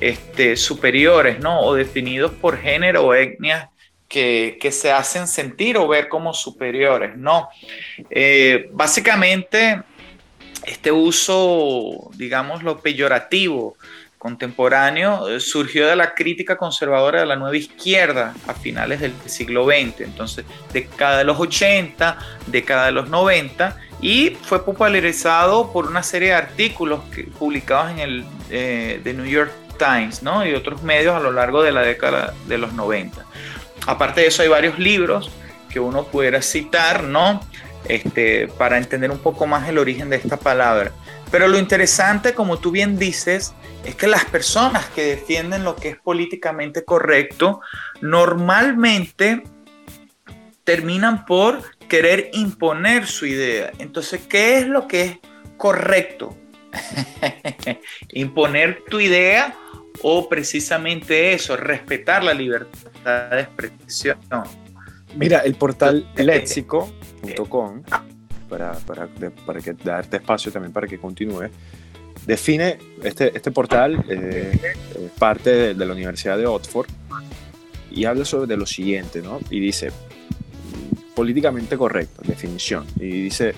este, 0.00 0.56
superiores, 0.56 1.40
¿no? 1.40 1.60
O 1.60 1.74
definidos 1.74 2.32
por 2.32 2.58
género 2.58 3.06
o 3.06 3.14
etnias 3.14 3.68
que, 4.08 4.70
se 4.72 4.90
hacen 4.90 5.28
sentir 5.28 5.76
o 5.76 5.86
ver 5.86 6.08
como 6.08 6.32
superiores, 6.32 7.16
¿no? 7.16 7.48
Eh, 8.10 8.68
básicamente, 8.72 9.82
este 10.66 10.90
uso, 10.90 12.10
digamos, 12.14 12.62
lo 12.62 12.80
peyorativo 12.80 13.76
contemporáneo 14.18 15.28
eh, 15.28 15.38
surgió 15.38 15.86
de 15.86 15.94
la 15.94 16.14
crítica 16.14 16.56
conservadora 16.56 17.20
de 17.20 17.26
la 17.26 17.36
nueva 17.36 17.56
izquierda 17.56 18.34
a 18.48 18.54
finales 18.54 19.00
del 19.00 19.14
siglo 19.26 19.64
XX, 19.64 20.00
entonces 20.00 20.44
década 20.72 21.18
de 21.18 21.24
los 21.24 21.38
80, 21.38 22.18
década 22.48 22.86
de 22.86 22.92
los 22.92 23.08
90, 23.08 23.76
y 24.00 24.36
fue 24.42 24.64
popularizado 24.64 25.72
por 25.72 25.86
una 25.86 26.02
serie 26.02 26.28
de 26.28 26.34
artículos 26.34 27.00
que, 27.14 27.24
publicados 27.24 27.92
en 27.92 27.98
el 28.00 28.24
eh, 28.50 29.00
New 29.04 29.24
York 29.24 29.52
Times 29.78 30.22
¿no? 30.22 30.44
y 30.44 30.54
otros 30.54 30.82
medios 30.82 31.14
a 31.14 31.20
lo 31.20 31.30
largo 31.30 31.62
de 31.62 31.72
la 31.72 31.82
década 31.82 32.34
de 32.46 32.58
los 32.58 32.72
90. 32.72 33.24
Aparte 33.88 34.20
de 34.20 34.26
eso 34.26 34.42
hay 34.42 34.48
varios 34.48 34.78
libros 34.78 35.30
que 35.70 35.80
uno 35.80 36.04
pudiera 36.04 36.42
citar, 36.42 37.04
¿no? 37.04 37.40
Este, 37.86 38.46
para 38.46 38.76
entender 38.76 39.10
un 39.10 39.18
poco 39.18 39.46
más 39.46 39.66
el 39.66 39.78
origen 39.78 40.10
de 40.10 40.16
esta 40.16 40.36
palabra. 40.36 40.92
Pero 41.30 41.48
lo 41.48 41.58
interesante, 41.58 42.34
como 42.34 42.58
tú 42.58 42.70
bien 42.70 42.98
dices, 42.98 43.54
es 43.86 43.94
que 43.94 44.06
las 44.06 44.26
personas 44.26 44.84
que 44.94 45.04
defienden 45.04 45.64
lo 45.64 45.74
que 45.74 45.88
es 45.88 45.96
políticamente 45.96 46.84
correcto 46.84 47.62
normalmente 48.02 49.42
terminan 50.64 51.24
por 51.24 51.62
querer 51.88 52.28
imponer 52.34 53.06
su 53.06 53.24
idea. 53.24 53.72
Entonces, 53.78 54.20
¿qué 54.28 54.58
es 54.58 54.66
lo 54.66 54.86
que 54.86 55.02
es 55.02 55.18
correcto? 55.56 56.36
¿Imponer 58.10 58.82
tu 58.90 59.00
idea 59.00 59.56
o 60.02 60.28
precisamente 60.28 61.32
eso, 61.32 61.56
respetar 61.56 62.22
la 62.22 62.34
libertad 62.34 62.90
de 63.04 63.40
expresión? 63.40 64.18
Mira, 65.16 65.38
el 65.40 65.54
portal 65.54 66.10
léxico.com, 66.16 67.82
para, 68.48 68.72
para, 68.72 69.08
para 69.46 69.60
que, 69.60 69.72
darte 69.72 70.18
espacio 70.18 70.52
también 70.52 70.72
para 70.72 70.86
que 70.86 70.98
continúe, 70.98 71.50
define 72.26 72.78
este, 73.02 73.34
este 73.34 73.50
portal, 73.50 74.04
eh, 74.08 74.58
parte 75.18 75.74
de, 75.74 75.86
la 75.86 75.92
Universidad 75.92 76.36
de 76.36 76.46
Oxford, 76.46 76.88
y 77.90 78.04
habla 78.04 78.24
sobre 78.24 78.56
lo 78.56 78.66
siguiente, 78.66 79.22
¿no? 79.22 79.40
Y 79.50 79.60
dice, 79.60 79.90
políticamente 81.14 81.76
correcto, 81.76 82.22
definición, 82.24 82.86
y 82.96 83.22
dice, 83.22 83.54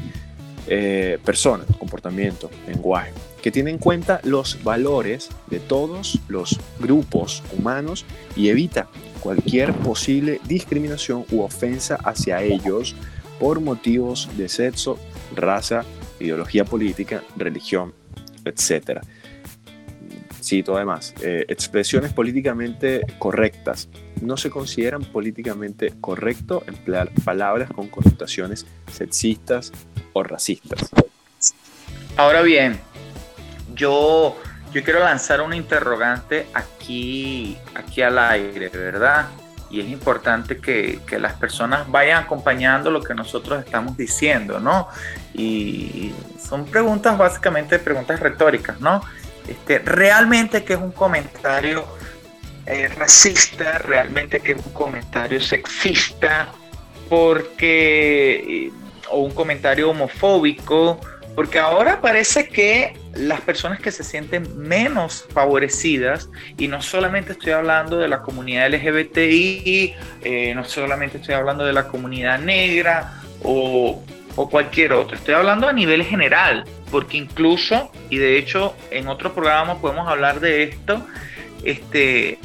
eh, 0.68 1.18
personas, 1.24 1.66
comportamiento, 1.78 2.50
lenguaje, 2.66 3.12
que 3.42 3.50
tiene 3.50 3.70
en 3.70 3.78
cuenta 3.78 4.20
los 4.24 4.62
valores 4.62 5.30
de 5.48 5.60
todos 5.60 6.20
los 6.28 6.58
grupos 6.78 7.42
humanos 7.58 8.04
y 8.36 8.48
evita 8.48 8.88
cualquier 9.20 9.72
posible 9.72 10.40
discriminación 10.44 11.24
u 11.30 11.42
ofensa 11.42 11.96
hacia 11.96 12.42
ellos 12.42 12.94
por 13.38 13.60
motivos 13.60 14.28
de 14.36 14.48
sexo, 14.48 14.98
raza, 15.34 15.84
ideología 16.18 16.64
política, 16.64 17.22
religión, 17.36 17.94
etc. 18.44 19.00
Cito 20.42 20.76
además, 20.76 21.14
eh, 21.22 21.44
expresiones 21.48 22.12
políticamente 22.12 23.02
correctas 23.18 23.88
no 24.20 24.36
se 24.36 24.50
consideran 24.50 25.02
políticamente 25.02 25.94
correcto 26.00 26.62
emplear 26.66 27.10
palabras 27.24 27.70
con 27.70 27.88
connotaciones 27.88 28.66
sexistas 28.92 29.72
o 30.12 30.22
racistas. 30.22 30.90
Ahora 32.16 32.42
bien, 32.42 32.78
yo 33.80 34.36
yo 34.72 34.84
quiero 34.84 35.00
lanzar 35.00 35.40
una 35.40 35.56
interrogante 35.56 36.46
aquí, 36.54 37.58
aquí 37.74 38.02
al 38.02 38.18
aire, 38.18 38.68
¿verdad? 38.68 39.28
Y 39.68 39.80
es 39.80 39.88
importante 39.88 40.58
que, 40.58 41.00
que, 41.06 41.18
las 41.18 41.34
personas 41.34 41.90
vayan 41.90 42.24
acompañando 42.24 42.90
lo 42.90 43.02
que 43.02 43.14
nosotros 43.14 43.64
estamos 43.64 43.96
diciendo, 43.96 44.60
¿no? 44.60 44.88
Y 45.34 46.12
son 46.40 46.66
preguntas, 46.66 47.16
básicamente 47.18 47.78
preguntas 47.78 48.20
retóricas, 48.20 48.80
¿no? 48.80 49.00
Este, 49.46 49.78
realmente 49.80 50.64
que 50.64 50.74
es 50.74 50.80
un 50.80 50.92
comentario 50.92 51.84
eh, 52.66 52.88
racista, 52.88 53.78
realmente 53.78 54.40
que 54.40 54.52
es 54.52 54.64
un 54.64 54.72
comentario 54.72 55.40
sexista, 55.40 56.48
porque, 57.08 58.66
eh, 58.66 58.72
o 59.10 59.18
un 59.18 59.32
comentario 59.32 59.90
homofóbico, 59.90 61.00
porque 61.34 61.58
ahora 61.58 62.00
parece 62.00 62.48
que 62.48 62.99
las 63.14 63.40
personas 63.40 63.80
que 63.80 63.90
se 63.90 64.04
sienten 64.04 64.58
menos 64.58 65.26
favorecidas, 65.32 66.28
y 66.56 66.68
no 66.68 66.80
solamente 66.82 67.32
estoy 67.32 67.52
hablando 67.52 67.98
de 67.98 68.08
la 68.08 68.22
comunidad 68.22 68.72
LGBTI, 68.72 69.94
eh, 70.22 70.54
no 70.54 70.64
solamente 70.64 71.18
estoy 71.18 71.34
hablando 71.34 71.64
de 71.64 71.72
la 71.72 71.88
comunidad 71.88 72.38
negra 72.38 73.20
o, 73.42 74.02
o 74.36 74.50
cualquier 74.50 74.92
otro, 74.92 75.16
estoy 75.16 75.34
hablando 75.34 75.68
a 75.68 75.72
nivel 75.72 76.04
general, 76.04 76.64
porque 76.90 77.16
incluso, 77.16 77.90
y 78.10 78.18
de 78.18 78.38
hecho 78.38 78.76
en 78.90 79.08
otro 79.08 79.32
programa 79.32 79.80
podemos 79.80 80.08
hablar 80.08 80.40
de 80.40 80.64
esto, 80.64 81.04
este, 81.64 82.38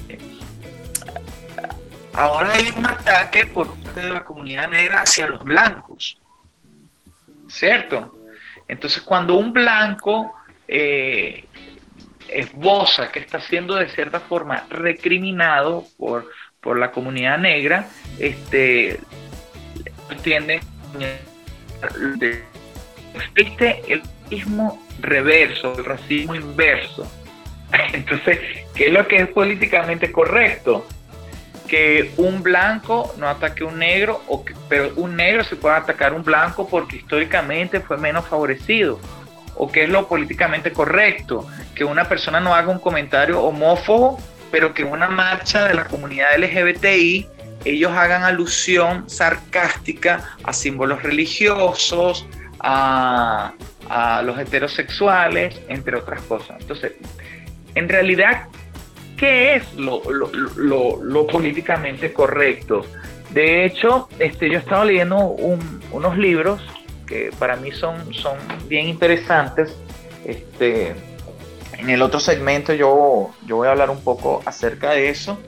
ahora 2.14 2.54
hay 2.54 2.74
un 2.76 2.86
ataque 2.86 3.46
por 3.46 3.74
parte 3.76 4.02
de 4.02 4.10
la 4.10 4.24
comunidad 4.24 4.70
negra 4.70 5.02
hacia 5.02 5.28
los 5.28 5.44
blancos, 5.44 6.18
¿cierto? 7.48 8.14
Entonces, 8.68 9.04
cuando 9.04 9.36
un 9.36 9.54
blanco 9.54 10.34
eh, 10.68 11.46
esboza 12.30 13.12
que 13.12 13.20
está 13.20 13.40
siendo 13.40 13.76
de 13.76 13.90
cierta 13.90 14.20
forma 14.20 14.66
recriminado 14.70 15.86
por, 15.98 16.30
por 16.62 16.78
la 16.80 16.92
comunidad 16.92 17.38
negra, 17.38 17.88
este, 18.20 19.00
entiende 20.10 20.62
existe 23.14 23.82
el 23.88 24.02
racismo 24.02 24.82
reverso, 25.00 25.78
el 25.78 25.86
racismo 25.86 26.36
inverso. 26.36 27.12
Entonces, 27.94 28.40
¿qué 28.74 28.88
es 28.88 28.94
lo 28.94 29.08
que 29.08 29.18
es 29.18 29.28
políticamente 29.30 30.12
correcto? 30.12 30.86
que 31.68 32.12
un 32.18 32.44
blanco 32.44 33.14
no 33.18 33.28
ataque 33.28 33.64
a 33.64 33.68
un 33.68 33.80
negro, 33.80 34.22
o 34.28 34.46
pero 34.70 34.94
un 34.98 35.16
negro 35.16 35.44
se 35.44 35.56
puede 35.56 35.76
atacar 35.76 36.12
a 36.12 36.16
un 36.16 36.24
blanco 36.24 36.68
porque 36.68 36.98
históricamente 36.98 37.80
fue 37.80 37.98
menos 37.98 38.28
favorecido. 38.28 39.00
O 39.58 39.72
que 39.72 39.84
es 39.84 39.90
lo 39.90 40.08
políticamente 40.08 40.72
correcto, 40.72 41.48
que 41.74 41.84
una 41.84 42.06
persona 42.06 42.40
no 42.40 42.54
haga 42.54 42.72
un 42.72 42.80
comentario 42.80 43.42
homófobo, 43.42 44.20
pero 44.52 44.74
que 44.74 44.84
en 44.84 44.90
una 44.90 45.08
marcha 45.08 45.68
de 45.68 45.74
la 45.74 45.86
comunidad 45.86 46.38
LGBTI 46.38 47.28
ellos 47.66 47.92
hagan 47.92 48.24
alusión 48.24 49.10
sarcástica 49.10 50.36
a 50.44 50.54
símbolos 50.54 51.04
religiosos, 51.04 52.28
a, 52.60 53.54
los 54.24 54.40
heterosexuales, 54.40 55.60
entre 55.68 55.96
otras 55.96 56.22
cosas. 56.22 56.58
Entonces, 56.60 56.94
en 57.76 57.88
realidad, 57.88 58.48
¿Qué 59.18 59.56
es 59.56 59.74
lo, 59.76 60.02
políticamente 61.28 62.12
correcto? 62.12 62.86
De 63.32 63.66
hecho, 63.66 64.10
este, 64.20 64.50
yo 64.50 64.60
estaba 64.60 64.84
leyendo 64.84 65.18
unos 65.18 66.18
libros 66.18 66.62
que 67.06 67.32
para 67.38 67.56
mí 67.56 67.72
son, 67.72 68.14
son 68.14 68.38
bien 68.68 68.88
interesantes. 68.88 69.76
Este, 70.26 70.96
en 71.78 71.90
el 71.90 72.02
otro 72.02 72.20
segmento 72.20 72.74
yo, 72.74 73.32
yo 73.46 73.58
voy 73.58 73.68
a 73.68 73.72
hablar 73.72 73.90
un 73.90 74.02
poco 74.02 74.42
acerca 74.46 74.92
de 74.92 75.10
eso. 75.10 75.40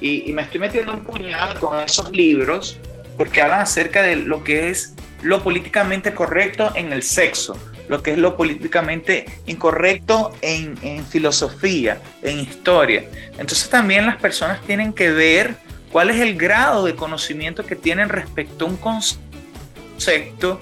Y, 0.00 0.32
me 0.32 0.42
estoy 0.42 0.60
metiendo 0.60 0.92
un 0.92 1.02
puñal 1.02 1.58
con 1.58 1.80
esos 1.80 2.10
libros 2.12 2.78
porque 3.16 3.42
hablan 3.42 3.60
acerca 3.60 4.02
de 4.02 4.14
lo 4.14 4.44
que 4.44 4.70
es 4.70 4.94
lo 5.22 5.42
políticamente 5.42 6.14
correcto 6.14 6.70
en 6.76 6.92
el 6.92 7.02
sexo, 7.02 7.58
lo 7.88 8.00
que 8.00 8.12
es 8.12 8.18
lo 8.18 8.36
políticamente 8.36 9.26
incorrecto 9.46 10.30
en, 10.40 10.78
en, 10.82 11.04
filosofía, 11.04 12.00
en 12.22 12.38
historia. 12.38 13.04
Entonces 13.32 13.68
también 13.68 14.06
las 14.06 14.18
personas 14.18 14.60
tienen 14.62 14.92
que 14.92 15.10
ver 15.10 15.56
cuál 15.90 16.10
es 16.10 16.20
el 16.20 16.36
grado 16.36 16.84
de 16.84 16.94
conocimiento 16.94 17.66
que 17.66 17.74
tienen 17.74 18.08
respecto 18.08 18.66
a 18.66 18.68
un 18.68 18.76
concepto 18.76 20.60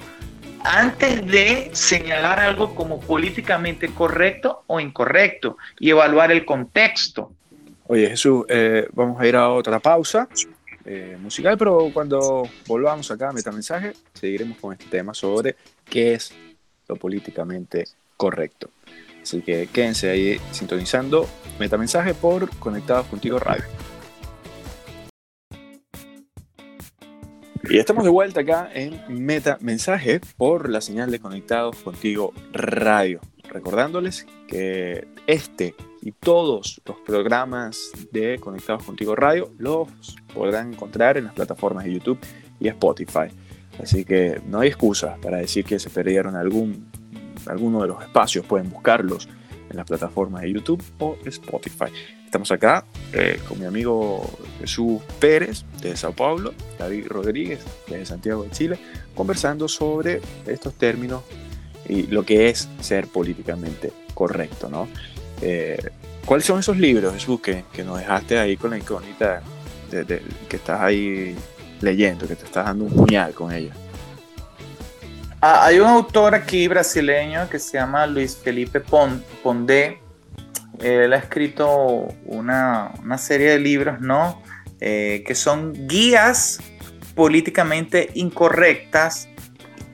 antes 0.63 1.25
de 1.25 1.69
señalar 1.73 2.39
algo 2.39 2.75
como 2.75 2.99
políticamente 2.99 3.89
correcto 3.89 4.63
o 4.67 4.79
incorrecto 4.79 5.57
y 5.79 5.89
evaluar 5.89 6.31
el 6.31 6.45
contexto. 6.45 7.31
Oye 7.87 8.09
Jesús, 8.09 8.45
eh, 8.49 8.87
vamos 8.93 9.19
a 9.21 9.27
ir 9.27 9.35
a 9.35 9.49
otra 9.49 9.79
pausa 9.79 10.27
eh, 10.85 11.17
musical, 11.19 11.57
pero 11.57 11.89
cuando 11.93 12.47
volvamos 12.65 13.09
acá 13.11 13.29
a 13.29 13.33
Metamensaje, 13.33 13.93
seguiremos 14.13 14.57
con 14.57 14.73
este 14.73 14.85
tema 14.85 15.13
sobre 15.13 15.55
qué 15.89 16.13
es 16.13 16.33
lo 16.87 16.95
políticamente 16.95 17.85
correcto. 18.15 18.69
Así 19.21 19.41
que 19.41 19.67
quédense 19.67 20.09
ahí 20.09 20.39
sintonizando 20.51 21.27
Metamensaje 21.59 22.13
por 22.13 22.49
Conectados 22.59 23.07
Contigo 23.07 23.39
Radio. 23.39 23.65
Y 27.63 27.77
estamos 27.77 28.03
de 28.03 28.09
vuelta 28.09 28.41
acá 28.41 28.69
en 28.73 29.01
Meta 29.09 29.57
Mensaje 29.61 30.21
por 30.37 30.69
la 30.69 30.81
señal 30.81 31.11
de 31.11 31.19
Conectados 31.19 31.77
Contigo 31.77 32.33
Radio. 32.53 33.19
Recordándoles 33.49 34.25
que 34.47 35.07
este 35.27 35.75
y 36.01 36.11
todos 36.11 36.81
los 36.85 36.97
programas 37.01 37.91
de 38.11 38.39
Conectados 38.39 38.83
Contigo 38.83 39.15
Radio 39.15 39.51
los 39.57 39.89
podrán 40.33 40.73
encontrar 40.73 41.17
en 41.17 41.25
las 41.25 41.33
plataformas 41.33 41.85
de 41.85 41.93
YouTube 41.93 42.19
y 42.59 42.67
Spotify. 42.69 43.27
Así 43.81 44.05
que 44.05 44.41
no 44.45 44.59
hay 44.59 44.69
excusa 44.69 45.17
para 45.21 45.37
decir 45.37 45.65
que 45.65 45.79
se 45.79 45.89
perdieron 45.89 46.35
algún, 46.35 46.89
alguno 47.45 47.81
de 47.81 47.89
los 47.89 48.01
espacios. 48.01 48.45
Pueden 48.45 48.69
buscarlos 48.69 49.27
en 49.69 49.75
las 49.75 49.85
plataformas 49.85 50.43
de 50.43 50.53
YouTube 50.53 50.83
o 50.99 51.17
Spotify. 51.25 51.91
Estamos 52.27 52.51
acá 52.51 52.83
eh, 53.13 53.39
con 53.47 53.57
mi 53.57 53.65
amigo 53.65 54.29
Jesús 54.59 55.01
Pérez 55.17 55.63
de 55.81 55.95
Sao 55.95 56.11
Paulo, 56.11 56.53
David 56.77 57.07
Rodríguez 57.07 57.61
de 57.87 58.05
Santiago 58.05 58.43
de 58.43 58.51
Chile, 58.51 58.77
conversando 59.15 59.69
sobre 59.69 60.19
estos 60.45 60.73
términos 60.73 61.23
y 61.87 62.07
lo 62.07 62.25
que 62.25 62.49
es 62.49 62.67
ser 62.81 63.07
políticamente 63.07 63.93
correcto, 64.13 64.67
¿no? 64.67 64.89
Eh, 65.41 65.81
¿Cuáles 66.25 66.45
son 66.45 66.59
esos 66.59 66.75
libros, 66.75 67.13
Jesús, 67.13 67.39
que, 67.39 67.63
que, 67.71 67.85
nos 67.85 67.97
dejaste 67.97 68.37
ahí 68.37 68.57
con 68.57 68.71
la 68.71 68.77
incógnita 68.77 69.41
de, 69.89 70.21
que 70.49 70.57
estás 70.57 70.81
ahí 70.81 71.33
leyendo, 71.79 72.27
que 72.27 72.35
te 72.35 72.43
estás 72.43 72.65
dando 72.65 72.83
un 72.83 72.93
puñal 72.93 73.33
con 73.33 73.53
ella? 73.53 73.71
Ah, 75.39 75.65
hay 75.65 75.79
un 75.79 75.87
autor 75.87 76.35
aquí 76.35 76.67
brasileño 76.67 77.47
que 77.49 77.57
se 77.57 77.77
llama 77.77 78.05
Luis 78.05 78.35
Felipe 78.35 78.81
Pondé, 78.81 80.01
él 80.81 81.13
ha 81.13 81.17
escrito 81.17 82.07
una, 82.25 82.91
serie 83.17 83.51
de 83.51 83.59
libros, 83.59 83.99
¿no? 83.99 84.41
Eh, 84.79 85.23
que 85.25 85.33
son 85.35 85.87
guías 85.87 86.59
políticamente 87.15 88.11
incorrectas 88.13 89.27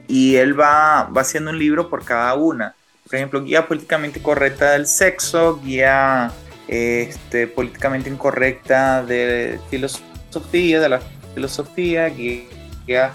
y 0.08 0.36
él 0.36 0.60
va, 0.60 1.06
va 1.06 1.22
haciendo 1.22 1.52
un 1.52 1.60
libro 1.60 1.90
por 1.90 2.04
cada 2.04 2.34
una. 2.36 2.76
Por 3.06 3.16
ejemplo, 3.16 3.44
guía 3.44 3.68
políticamente 3.68 4.22
correcta 4.22 4.72
del 4.72 4.88
sexo, 4.88 5.62
guía 5.64 6.32
este, 6.68 7.48
políticamente 7.48 8.10
incorrecta 8.10 9.04
de 9.04 9.60
filosofía, 9.70 10.80
de 10.80 10.90
la 10.90 11.02
filosofía, 11.34 12.08
guía 12.10 13.12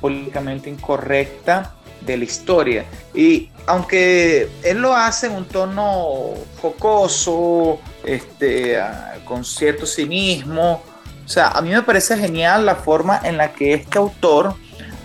políticamente 0.00 0.70
incorrecta 0.70 1.74
de 2.12 2.18
la 2.18 2.24
historia. 2.24 2.84
Y 3.14 3.50
aunque 3.66 4.48
él 4.62 4.78
lo 4.78 4.94
hace 4.94 5.26
en 5.26 5.34
un 5.34 5.44
tono 5.44 6.34
jocoso, 6.60 7.78
este, 8.04 8.78
con 9.24 9.44
cierto 9.44 9.86
cinismo, 9.86 10.82
o 11.24 11.28
sea, 11.28 11.48
a 11.48 11.60
mí 11.60 11.70
me 11.70 11.82
parece 11.82 12.16
genial 12.16 12.64
la 12.64 12.74
forma 12.74 13.20
en 13.22 13.36
la 13.36 13.52
que 13.52 13.74
este 13.74 13.98
autor 13.98 14.54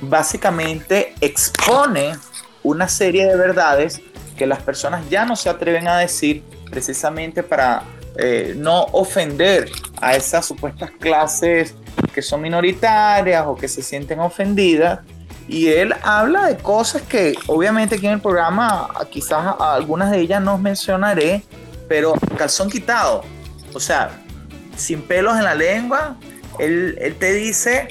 básicamente 0.02 1.14
expone 1.20 2.14
una 2.64 2.88
serie 2.88 3.28
de 3.28 3.36
verdades 3.36 4.02
que 4.38 4.46
las 4.46 4.62
personas 4.62 5.10
ya 5.10 5.26
no 5.26 5.36
se 5.36 5.50
atreven 5.50 5.88
a 5.88 5.98
decir 5.98 6.44
precisamente 6.70 7.44
para 7.44 7.84
eh, 8.18 8.54
no 8.56 8.84
ofender 8.94 9.70
a 10.02 10.16
esas 10.16 10.46
supuestas 10.46 10.92
clases 10.92 11.76
que 12.14 12.22
son 12.22 12.42
minoritarias 12.42 13.46
o 13.46 13.56
que 13.56 13.68
se 13.68 13.82
sienten 13.82 14.20
ofendidas 14.20 15.00
y 15.48 15.68
él 15.68 15.94
habla 16.04 16.48
de 16.48 16.58
cosas 16.58 17.02
que 17.02 17.36
obviamente 17.48 17.96
aquí 17.96 18.08
en 18.08 18.14
el 18.14 18.22
programa 18.22 18.90
quizás 19.12 19.56
algunas 19.60 20.12
de 20.12 20.20
ellas 20.20 20.42
no 20.42 20.58
mencionaré, 20.58 21.44
pero 21.88 22.14
calzón 22.38 22.70
quitado, 22.70 23.24
o 23.74 23.80
sea, 23.80 24.12
sin 24.78 25.02
pelos 25.02 25.38
en 25.38 25.44
la 25.44 25.56
lengua, 25.56 26.18
él, 26.60 27.16
te 27.20 27.34
dice 27.34 27.90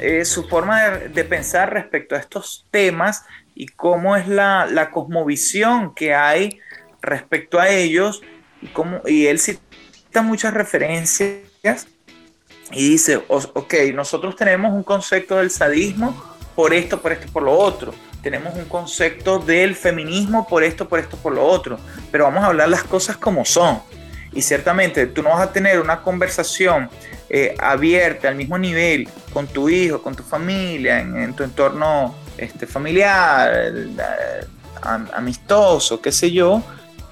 eh, 0.00 0.24
su 0.24 0.48
forma 0.48 0.82
de, 0.90 1.24
pensar 1.24 1.72
respecto 1.72 2.14
a 2.14 2.18
estos 2.18 2.66
temas 2.70 3.24
y 3.54 3.66
cómo 3.66 4.16
es 4.16 4.28
la, 4.28 4.66
la 4.66 4.90
cosmovisión 4.90 5.94
que 5.94 6.14
hay 6.14 6.60
respecto 7.00 7.58
a 7.58 7.68
ellos 7.68 8.22
y, 8.60 8.66
cómo, 8.68 9.00
y 9.06 9.26
él 9.26 9.38
cita 9.38 10.22
muchas 10.22 10.52
referencias 10.52 11.86
y 12.70 12.90
dice, 12.90 13.22
ok, 13.28 13.74
nosotros 13.94 14.36
tenemos 14.36 14.72
un 14.72 14.82
concepto 14.82 15.36
del 15.36 15.50
sadismo 15.50 16.31
por 16.54 16.72
esto, 16.72 17.00
por 17.00 17.12
esto, 17.12 17.26
por 17.32 17.42
lo 17.42 17.52
otro. 17.52 17.94
Tenemos 18.22 18.54
un 18.54 18.66
concepto 18.66 19.38
del 19.38 19.74
feminismo 19.74 20.46
por 20.46 20.62
esto, 20.62 20.88
por 20.88 20.98
esto, 20.98 21.16
por 21.16 21.34
lo 21.34 21.44
otro. 21.44 21.78
Pero 22.10 22.24
vamos 22.24 22.44
a 22.44 22.46
hablar 22.46 22.68
las 22.68 22.84
cosas 22.84 23.16
como 23.16 23.44
son. 23.44 23.80
Y 24.32 24.42
ciertamente 24.42 25.06
tú 25.06 25.22
no 25.22 25.30
vas 25.30 25.40
a 25.40 25.52
tener 25.52 25.80
una 25.80 26.00
conversación 26.00 26.88
eh, 27.28 27.54
abierta 27.58 28.28
al 28.28 28.34
mismo 28.34 28.58
nivel 28.58 29.08
con 29.32 29.46
tu 29.46 29.68
hijo, 29.68 30.02
con 30.02 30.14
tu 30.14 30.22
familia, 30.22 31.00
en, 31.00 31.34
tu 31.34 31.42
entorno 31.42 32.14
este, 32.38 32.66
familiar, 32.66 33.50
eh, 33.54 34.46
amistoso, 34.82 36.00
qué 36.00 36.12
sé 36.12 36.30
yo, 36.30 36.62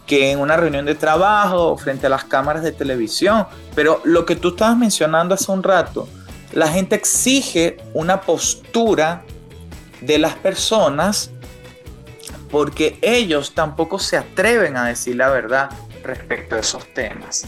que 0.07 0.31
en 0.33 0.41
una 0.41 0.57
reunión 0.57 0.87
de 0.87 0.95
trabajo 0.95 1.77
frente 1.77 2.07
a 2.07 2.11
las 2.11 2.25
cámaras 2.25 2.63
de 2.63 2.73
televisión. 2.73 3.47
Pero 3.75 4.01
lo 4.05 4.25
que 4.25 4.37
tú 4.37 4.51
estabas 4.51 4.77
mencionando 4.77 5.35
hace 5.35 5.51
un 5.53 5.63
rato, 5.63 6.09
la 6.53 6.69
gente 6.69 6.97
exige 6.97 7.77
una 7.95 8.21
postura 8.21 9.23
de 10.01 10.19
las 10.19 10.35
personas 10.35 11.31
porque 12.51 12.99
ellos 13.03 13.55
tampoco 13.55 13.99
se 13.99 14.17
atreven 14.17 14.77
a 14.77 14.87
decir 14.87 15.17
la 15.17 15.31
verdad 15.31 15.71
respecto 16.03 16.57
a 16.57 16.61
esos 16.61 16.87
temas. 16.95 17.47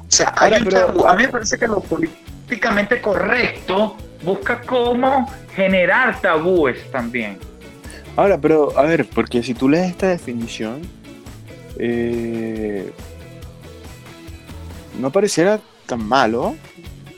O 0.00 0.12
sea, 0.12 0.34
a 0.36 1.14
mí 1.14 1.22
me 1.22 1.28
parece 1.28 1.58
que 1.58 1.66
lo 1.66 1.80
políticamente 1.80 3.00
correcto 3.00 3.96
busca 4.22 4.60
cómo 4.62 5.30
generar 5.54 6.20
tabúes 6.20 6.90
también. 6.90 7.38
Ahora, 8.16 8.38
pero 8.38 8.76
a 8.78 8.82
ver, 8.82 9.06
porque 9.06 9.42
si 9.42 9.54
tú 9.54 9.68
lees 9.68 9.90
esta 9.90 10.08
definición, 10.08 10.82
eh, 11.78 12.92
no 15.00 15.10
pareciera 15.10 15.60
tan 15.86 16.06
malo 16.06 16.54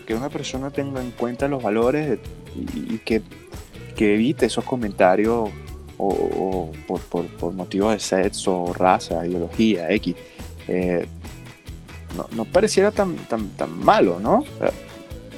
que 0.06 0.14
una 0.14 0.30
persona 0.30 0.70
tenga 0.70 1.02
en 1.02 1.10
cuenta 1.10 1.48
los 1.48 1.62
valores 1.62 2.18
y, 2.54 2.98
que, 2.98 3.22
evite 4.04 4.46
esos 4.46 4.64
comentarios 4.64 5.50
o, 5.98 6.72
por, 6.86 7.52
motivos 7.52 7.92
de 7.94 8.00
sexo, 8.00 8.72
raza, 8.74 9.26
ideología, 9.26 9.90
X. 9.92 10.14
Eh, 10.68 11.06
no, 12.34 12.44
pareciera 12.46 12.90
tan, 12.90 13.16
tan, 13.16 13.50
tan 13.50 13.78
malo, 13.78 14.18
¿no? 14.20 14.44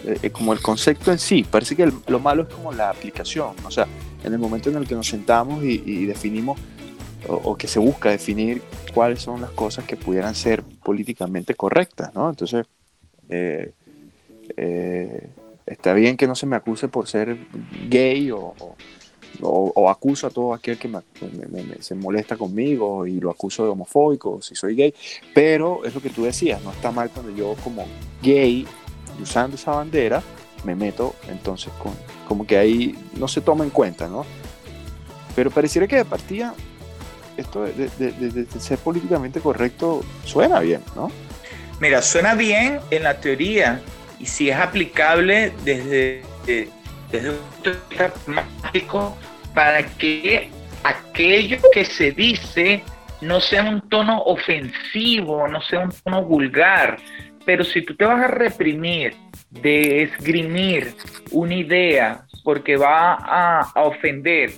Eh, 0.05 0.19
eh, 0.23 0.31
como 0.31 0.53
el 0.53 0.61
concepto 0.61 1.11
en 1.11 1.19
sí, 1.19 1.45
parece 1.49 1.75
que 1.75 1.93
lo 2.07 2.21
malo 2.21 2.43
es 2.43 2.49
como 2.49 2.73
la 2.73 2.91
aplicación, 2.91 3.55
o 3.65 3.71
sea, 3.71 3.87
en 4.23 4.33
el 4.33 4.39
momento 4.39 4.71
en 4.71 4.77
el 4.77 4.87
que 4.87 4.95
nos 4.95 5.09
sentamos 5.09 5.65
y, 5.65 6.07
definimos 6.07 6.59
o, 7.27 7.57
que 7.57 7.67
se 7.67 7.81
busca 7.81 8.11
definir 8.11 8.63
cuáles 8.95 9.21
son 9.21 9.41
las 9.41 9.51
cosas 9.51 9.85
que 9.85 9.97
pudieran 9.97 10.35
ser 10.35 10.63
políticamente 10.63 11.55
correctas, 11.55 12.15
¿no? 12.15 12.31
Entonces, 12.31 12.65
eh, 13.29 13.73
está 15.71 15.93
bien 15.95 16.17
que 16.17 16.27
no 16.27 16.35
se 16.35 16.47
me 16.47 16.57
acuse 16.57 16.89
por 16.89 17.07
ser 17.07 17.37
gay 17.89 18.31
o, 18.31 18.55
o, 19.41 19.91
acuso 19.91 20.27
a 20.27 20.31
todo 20.31 20.53
aquel 20.55 20.79
que 20.79 20.91
se 21.81 21.95
molesta 21.95 22.37
conmigo 22.37 23.07
y 23.07 23.21
lo 23.21 23.31
acuso 23.31 23.65
de 23.65 23.71
homofóbico 23.71 24.41
si 24.43 24.55
soy 24.55 24.75
gay, 24.75 24.95
pero 25.35 25.85
es 25.85 25.95
lo 25.95 26.01
que 26.01 26.11
tú 26.11 26.25
decías, 26.25 26.63
no 26.63 26.73
está 26.73 26.91
mal 26.91 27.11
cuando 27.11 27.35
yo 27.35 27.55
como 27.63 27.87
gay, 28.23 28.67
usando 29.21 29.57
esa 29.57 29.73
bandera, 29.73 30.23
me 30.65 30.75
meto 30.75 31.15
entonces 31.29 31.73
con, 31.83 31.93
como 32.27 32.47
que 32.47 32.57
ahí 32.57 32.99
no 33.17 33.29
se 33.29 33.41
toma 33.41 33.65
en 33.65 33.71
cuenta, 33.71 34.09
¿no? 34.09 34.25
Pero 35.37 35.51
pareciera 35.51 35.87
que 35.87 35.97
de 35.97 36.05
partida 36.05 36.55
esto 37.37 37.63
de, 37.63 38.47
ser 38.59 38.79
políticamente 38.79 39.41
correcto 39.41 40.03
suena 40.25 40.59
bien, 40.59 40.81
¿no? 40.97 41.13
Mira, 41.81 42.03
suena 42.03 42.35
bien 42.35 42.81
en 42.91 43.05
la 43.05 43.21
teoría 43.21 43.81
y 44.19 44.27
si 44.27 44.51
es 44.51 44.57
aplicable 44.57 45.53
desde, 45.65 46.23
desde 47.11 47.31
un 47.31 47.37
punto 47.37 47.71
de 47.71 47.77
vista 47.89 48.13
pragmático 48.15 49.19
para 49.55 49.83
que 49.83 50.51
aquello 50.85 51.59
que 51.73 51.85
se 51.85 52.13
dice 52.13 52.83
no 53.21 53.41
sea 53.41 53.65
un 53.65 53.81
tono 53.89 54.23
ofensivo, 54.23 55.49
no 55.49 55.61
sea 55.63 55.81
un 55.81 55.93
tono 56.05 56.23
vulgar. 56.23 56.99
Pero 57.45 57.65
si 57.65 57.83
tú 57.83 57.95
te 57.97 58.05
vas 58.05 58.23
a 58.23 58.29
reprimir 58.29 59.15
de 59.51 60.03
esgrimir 60.03 60.95
una 61.33 61.55
idea 61.55 62.25
porque 62.45 62.77
va 62.77 63.15
a, 63.15 63.83
ofender 63.83 64.53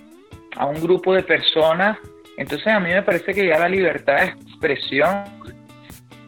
a 0.57 0.67
un 0.67 0.81
grupo 0.81 1.15
de 1.15 1.23
personas, 1.23 1.97
entonces 2.37 2.67
a 2.67 2.81
mí 2.81 2.91
me 2.91 3.03
parece 3.03 3.33
que 3.33 3.47
ya 3.47 3.59
la 3.59 3.69
libertad 3.69 4.17
de 4.17 4.27
expresión 4.27 5.25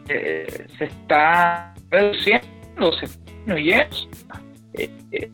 eh, 0.07 0.67
se 0.77 0.85
está 0.85 1.73
reduciendo, 1.89 2.93
se 2.99 3.07
disminuyendo. 3.45 3.95
Eh, 4.73 4.89
eh, 5.11 5.31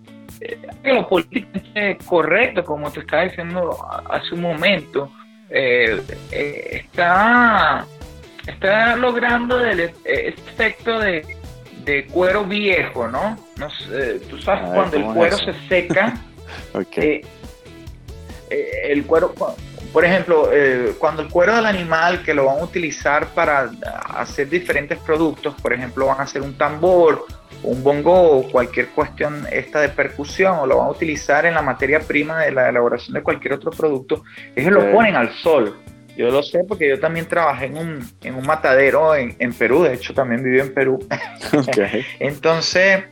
lo 0.83 1.07
políticamente 1.07 1.97
correcto, 2.05 2.63
como 2.63 2.91
te 2.91 3.01
estaba 3.01 3.23
diciendo 3.23 3.77
hace 4.09 4.35
un 4.35 4.41
momento, 4.41 5.11
está, 6.31 7.85
está 8.47 8.95
logrando 8.95 9.59
el 9.65 9.91
efecto 10.05 10.99
de 10.99 11.39
de 11.89 12.05
cuero 12.05 12.45
viejo, 12.45 13.07
¿no? 13.07 13.37
no 13.57 13.69
sé, 13.71 14.19
tú 14.29 14.39
sabes 14.39 14.69
cuando 14.73 14.97
el 14.97 15.05
cuero 15.05 15.37
se 15.37 15.53
seca, 15.67 16.17
eh, 16.97 17.21
eh, 18.49 18.71
el 18.89 19.05
cuero, 19.05 19.33
por 19.91 20.05
ejemplo, 20.05 20.49
eh, 20.51 20.93
cuando 20.99 21.21
el 21.21 21.29
cuero 21.29 21.55
del 21.55 21.65
animal 21.65 22.21
que 22.23 22.33
lo 22.33 22.45
van 22.45 22.59
a 22.59 22.63
utilizar 22.63 23.27
para 23.29 23.71
hacer 24.15 24.49
diferentes 24.49 24.99
productos, 24.99 25.55
por 25.61 25.73
ejemplo, 25.73 26.07
van 26.07 26.19
a 26.19 26.23
hacer 26.23 26.41
un 26.41 26.55
tambor, 26.55 27.25
un 27.63 27.83
bongo 27.83 28.13
o 28.13 28.51
cualquier 28.51 28.87
cuestión 28.89 29.45
esta 29.51 29.81
de 29.81 29.89
percusión, 29.89 30.59
o 30.59 30.65
lo 30.65 30.77
van 30.77 30.87
a 30.87 30.91
utilizar 30.91 31.45
en 31.45 31.53
la 31.53 31.61
materia 31.61 31.99
prima 31.99 32.39
de 32.43 32.51
la 32.51 32.69
elaboración 32.69 33.13
de 33.13 33.23
cualquier 33.23 33.53
otro 33.53 33.71
producto, 33.71 34.23
ellos 34.55 34.71
lo 34.71 34.91
ponen 34.91 35.15
al 35.15 35.33
sol 35.33 35.75
yo 36.19 36.29
lo 36.31 36.43
sé 36.43 36.65
porque 36.65 36.89
yo 36.89 36.99
también 36.99 37.29
trabajé 37.29 37.67
en 37.67 37.77
un, 37.77 38.13
en 38.23 38.35
un 38.35 38.45
matadero 38.45 39.15
en, 39.15 39.37
en, 39.39 39.53
Perú, 39.53 39.83
de 39.83 39.93
hecho 39.93 40.13
también 40.13 40.43
viví 40.43 40.59
en 40.59 40.73
Perú. 40.73 40.99
entonces, 42.19 43.05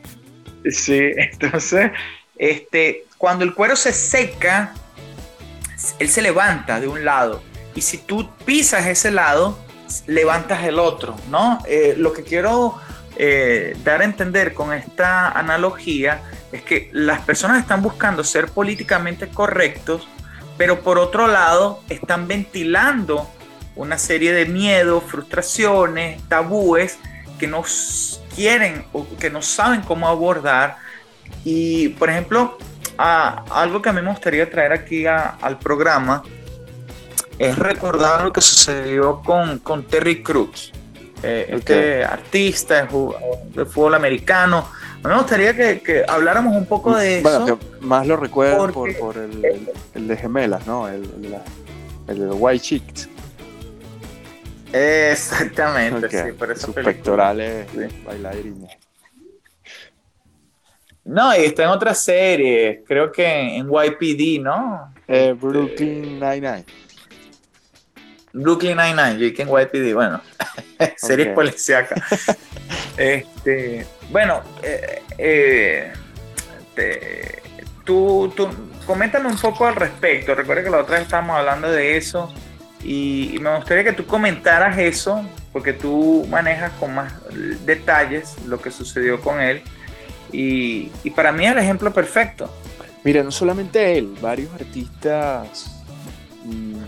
sí, 0.70 1.12
entonces, 1.16 1.90
este, 2.36 3.06
cuando 3.16 3.46
el 3.46 3.54
cuero 3.54 3.76
se 3.76 3.94
seca, 3.94 4.74
él 5.98 6.08
se 6.10 6.20
levanta 6.20 6.80
de 6.80 6.88
un 6.88 7.06
lado 7.06 7.42
y 7.74 7.80
si 7.80 7.96
tú 7.96 8.28
pisas 8.44 8.86
ese 8.86 9.10
lado, 9.10 9.58
levantas 10.06 10.64
el 10.64 10.78
otro, 10.78 11.16
¿no? 11.30 11.60
Eh, 11.66 11.94
lo 11.96 12.12
que 12.12 12.24
quiero 12.24 12.78
eh, 13.18 13.76
dar 13.84 14.00
a 14.00 14.04
entender 14.04 14.54
con 14.54 14.72
esta 14.72 15.30
analogía 15.30 16.22
es 16.52 16.62
que 16.62 16.88
las 16.92 17.20
personas 17.20 17.60
están 17.60 17.82
buscando 17.82 18.24
ser 18.24 18.48
políticamente 18.48 19.28
correctos 19.28 20.08
pero 20.58 20.80
por 20.80 20.98
otro 20.98 21.28
lado 21.28 21.80
están 21.88 22.26
ventilando 22.26 23.30
una 23.76 23.96
serie 23.96 24.32
de 24.32 24.44
miedos, 24.44 25.04
frustraciones, 25.04 26.20
tabúes 26.28 26.98
que 27.38 27.46
no 27.46 27.62
quieren 28.34 28.84
o 28.92 29.06
que 29.18 29.30
no 29.30 29.40
saben 29.40 29.82
cómo 29.82 30.08
abordar. 30.08 30.76
Y, 31.44 31.90
por 31.90 32.10
ejemplo, 32.10 32.58
algo 32.96 33.80
que 33.80 33.88
a 33.88 33.92
mí 33.92 34.02
me 34.02 34.10
gustaría 34.10 34.50
traer 34.50 34.72
aquí 34.72 35.06
al 35.06 35.58
programa 35.60 36.24
es 37.38 37.56
recordar 37.56 38.24
lo 38.24 38.32
que 38.32 38.40
sucedió 38.40 39.22
con, 39.22 39.60
con 39.60 39.84
Terry 39.84 40.24
Cruz, 40.24 40.72
eh, 41.22 41.46
este 41.48 42.04
artista 42.04 42.82
de 42.82 43.64
fútbol 43.64 43.94
americano, 43.94 44.68
me 45.02 45.14
gustaría 45.14 45.54
que, 45.54 46.04
habláramos 46.06 46.56
un 46.56 46.66
poco 46.66 46.96
de 46.96 47.18
eso. 47.18 47.40
Bueno, 47.40 47.58
más 47.80 48.06
lo 48.06 48.16
recuerdo 48.16 48.72
por, 48.72 49.16
el, 49.16 50.08
de 50.08 50.16
gemelas, 50.16 50.66
¿no? 50.66 50.88
El, 50.88 51.04
el, 52.08 52.18
de 52.18 52.26
White 52.26 52.64
Chicks. 52.64 53.08
Exactamente, 54.72 56.10
sí, 56.10 56.32
por 56.32 56.50
eso. 56.50 56.72
Pectorales 56.72 57.66
bailarines. 58.04 58.76
No, 61.04 61.34
y 61.34 61.44
está 61.46 61.62
en 61.64 61.70
otra 61.70 61.94
serie, 61.94 62.84
creo 62.86 63.10
que 63.10 63.56
en 63.56 63.66
YPD, 63.66 64.42
¿no? 64.42 64.92
Eh, 65.06 65.32
Brooklyn 65.32 66.20
Nine-Nine. 66.20 66.66
Brooklyn 68.42 68.76
Nine-Nine, 68.76 69.34
en 69.38 69.48
YPD, 69.48 69.94
bueno, 69.94 70.20
series 70.96 71.28
policíacas. 71.28 72.00
este, 72.96 73.86
bueno, 74.10 74.42
eh, 74.62 75.02
eh, 75.18 75.92
tú, 77.84 78.32
tú, 78.36 78.48
coméntame 78.86 79.28
un 79.28 79.38
poco 79.38 79.66
al 79.66 79.76
respecto. 79.76 80.34
Recuerda 80.34 80.62
que 80.62 80.70
la 80.70 80.78
otra 80.78 80.96
vez 80.96 81.04
estábamos 81.04 81.36
hablando 81.36 81.70
de 81.70 81.96
eso 81.96 82.32
y, 82.82 83.38
me 83.40 83.56
gustaría 83.56 83.84
que 83.84 83.92
tú 83.92 84.06
comentaras 84.06 84.78
eso, 84.78 85.24
porque 85.52 85.72
tú 85.72 86.26
manejas 86.30 86.72
con 86.78 86.94
más 86.94 87.12
detalles 87.64 88.36
lo 88.46 88.60
que 88.60 88.70
sucedió 88.70 89.20
con 89.20 89.40
él. 89.40 89.62
Y, 90.32 90.90
para 91.14 91.32
mí 91.32 91.44
es 91.46 91.52
el 91.52 91.58
ejemplo 91.58 91.92
perfecto. 91.92 92.52
Mira, 93.04 93.22
no 93.22 93.30
solamente 93.30 93.96
él, 93.96 94.16
varios 94.20 94.52
artistas 94.54 95.82
mm, 96.44 96.87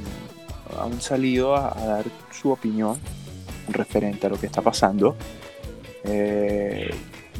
han 0.82 1.00
salido 1.00 1.54
a, 1.54 1.74
dar 1.74 2.04
su 2.30 2.50
opinión 2.50 2.98
referente 3.68 4.26
a 4.26 4.30
lo 4.30 4.38
que 4.38 4.46
está 4.46 4.62
pasando. 4.62 5.16
Eh, 6.04 6.90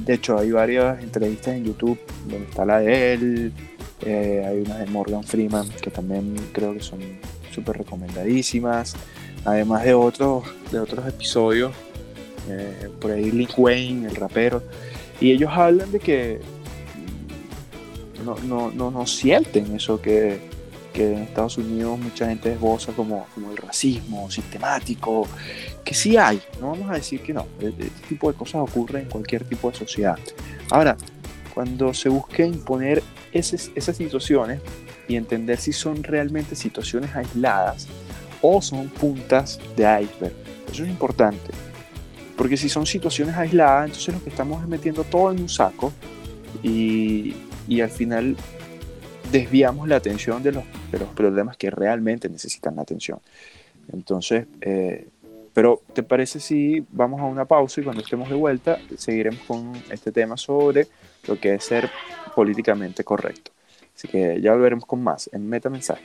de 0.04 0.14
hecho, 0.14 0.38
hay 0.38 0.50
varias 0.50 1.02
entrevistas 1.02 1.54
en 1.54 1.64
YouTube 1.64 1.98
donde 2.26 2.44
está 2.46 2.64
la 2.64 2.80
de 2.80 3.12
él, 3.12 3.52
eh, 4.02 4.44
hay 4.46 4.60
una 4.60 4.78
de 4.78 4.86
Morgan 4.86 5.24
Freeman 5.24 5.68
que 5.68 5.90
también 5.90 6.34
creo 6.52 6.72
que 6.72 6.80
son 6.80 7.00
súper 7.52 7.78
recomendadísimas, 7.78 8.94
además 9.44 9.84
de 9.84 9.94
otros, 9.94 10.44
de 10.70 10.78
otros 10.78 11.06
episodios, 11.06 11.72
eh, 12.48 12.88
por 13.00 13.10
ahí 13.10 13.30
Link 13.30 13.58
Wayne, 13.58 14.08
el 14.08 14.16
rapero, 14.16 14.62
y 15.20 15.32
ellos 15.32 15.50
hablan 15.52 15.92
de 15.92 15.98
que 15.98 16.40
no, 18.24 18.36
no, 18.46 18.70
no, 18.70 18.90
no 18.90 19.06
sienten 19.06 19.74
eso 19.74 20.00
que, 20.00 20.49
que, 20.92 21.12
en 21.12 21.18
Estados 21.22 21.58
Unidos 21.58 21.98
mucha 21.98 22.28
gente 22.28 22.52
esboza 22.52 22.92
como, 22.92 23.26
como 23.34 23.50
el 23.50 23.56
racismo 23.56 24.30
sistemático 24.30 25.26
que 25.84 25.94
sí 25.94 26.16
hay, 26.16 26.40
no 26.60 26.70
vamos 26.70 26.90
a 26.90 26.94
decir 26.94 27.22
que 27.22 27.32
no, 27.32 27.46
e-, 27.60 27.68
este 27.68 28.08
tipo 28.08 28.30
de 28.30 28.36
cosas 28.36 28.62
ocurren 28.62 29.02
en 29.02 29.08
cualquier 29.08 29.44
tipo 29.44 29.70
de 29.70 29.76
sociedad. 29.76 30.18
Ahora, 30.70 30.96
cuando 31.54 31.92
se 31.94 32.08
busque 32.08 32.44
imponer 32.44 33.02
esas, 33.32 33.70
esas 33.74 33.96
situaciones 33.96 34.60
y 35.08 35.16
entender 35.16 35.58
si 35.58 35.72
son 35.72 36.02
realmente 36.02 36.54
situaciones 36.54 37.14
aisladas 37.14 37.88
o 38.42 38.62
son 38.62 38.88
puntas 38.88 39.58
de 39.76 39.82
iceberg, 40.02 40.34
eso 40.70 40.84
es 40.84 40.88
importante. 40.88 41.50
Porque 42.36 42.56
si 42.56 42.68
son 42.68 42.86
situaciones 42.86 43.36
aisladas, 43.36 43.86
entonces 43.86 44.14
lo 44.14 44.22
que 44.22 44.30
estamos 44.30 44.62
es 44.62 44.68
metiendo 44.68 45.04
todo 45.04 45.32
en 45.32 45.40
un 45.40 45.48
saco 45.48 45.92
y, 46.62 47.34
y 47.68 47.80
al 47.80 47.90
final 47.90 48.36
desviamos 49.30 49.88
la 49.88 49.96
atención 49.96 50.42
de 50.42 50.52
los, 50.52 50.64
de 50.90 50.98
los 50.98 51.08
problemas 51.10 51.56
que 51.56 51.70
realmente 51.70 52.28
necesitan 52.28 52.76
la 52.76 52.82
atención. 52.82 53.20
Entonces, 53.92 54.46
eh, 54.60 55.08
pero, 55.52 55.82
¿te 55.92 56.02
parece 56.02 56.38
si 56.38 56.84
vamos 56.92 57.20
a 57.20 57.24
una 57.24 57.44
pausa 57.44 57.80
y 57.80 57.84
cuando 57.84 58.02
estemos 58.02 58.28
de 58.28 58.36
vuelta 58.36 58.78
seguiremos 58.96 59.40
con 59.46 59.72
este 59.90 60.12
tema 60.12 60.36
sobre 60.36 60.86
lo 61.26 61.38
que 61.40 61.54
es 61.54 61.64
ser 61.64 61.90
políticamente 62.34 63.02
correcto? 63.02 63.50
Así 63.94 64.08
que 64.08 64.40
ya 64.40 64.52
volveremos 64.52 64.86
con 64.86 65.02
más 65.02 65.28
en 65.32 65.48
Meta 65.48 65.68
Mensaje. 65.68 66.04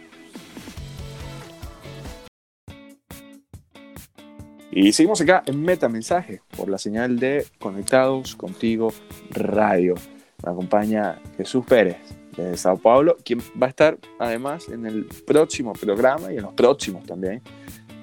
Y 4.71 4.91
seguimos 4.91 5.21
acá 5.21 5.43
en 5.45 5.61
Meta 5.61 5.87
Mensaje 5.87 6.41
por 6.57 6.67
la 6.67 6.77
señal 6.77 7.17
de 7.17 7.45
Conectados 7.59 8.35
Contigo 8.35 8.91
Radio. 9.29 9.95
Me 10.43 10.51
acompaña 10.51 11.21
Jesús 11.37 11.63
Pérez 11.65 11.97
de 12.37 12.57
Sao 12.57 12.77
Paulo, 12.77 13.17
quien 13.23 13.39
va 13.61 13.67
a 13.67 13.69
estar 13.69 13.97
además 14.19 14.67
en 14.69 14.85
el 14.85 15.05
próximo 15.05 15.73
programa 15.73 16.31
y 16.33 16.37
en 16.37 16.43
los 16.43 16.53
próximos 16.53 17.05
también 17.05 17.41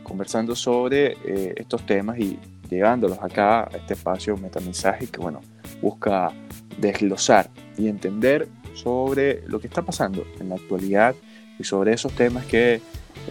conversando 0.03 0.55
sobre 0.55 1.17
eh, 1.25 1.55
estos 1.57 1.87
temas 1.87 2.19
y 2.19 2.39
llevándolos 2.69 3.19
acá 3.21 3.65
a 3.65 3.77
este 3.77 3.95
espacio 3.95 4.37
metamensaje 4.37 5.07
que 5.07 5.21
bueno, 5.21 5.41
busca 5.81 6.33
desglosar 6.79 7.51
y 7.77 7.89
entender 7.89 8.49
sobre 8.75 9.43
lo 9.47 9.61
que 9.61 9.67
está 9.67 9.83
pasando 9.83 10.25
en 10.41 10.49
la 10.49 10.57
actualidad 10.57 11.15
y 11.59 11.65
sobre 11.65 11.93
esos 11.93 12.13
temas 12.13 12.47
que 12.47 12.81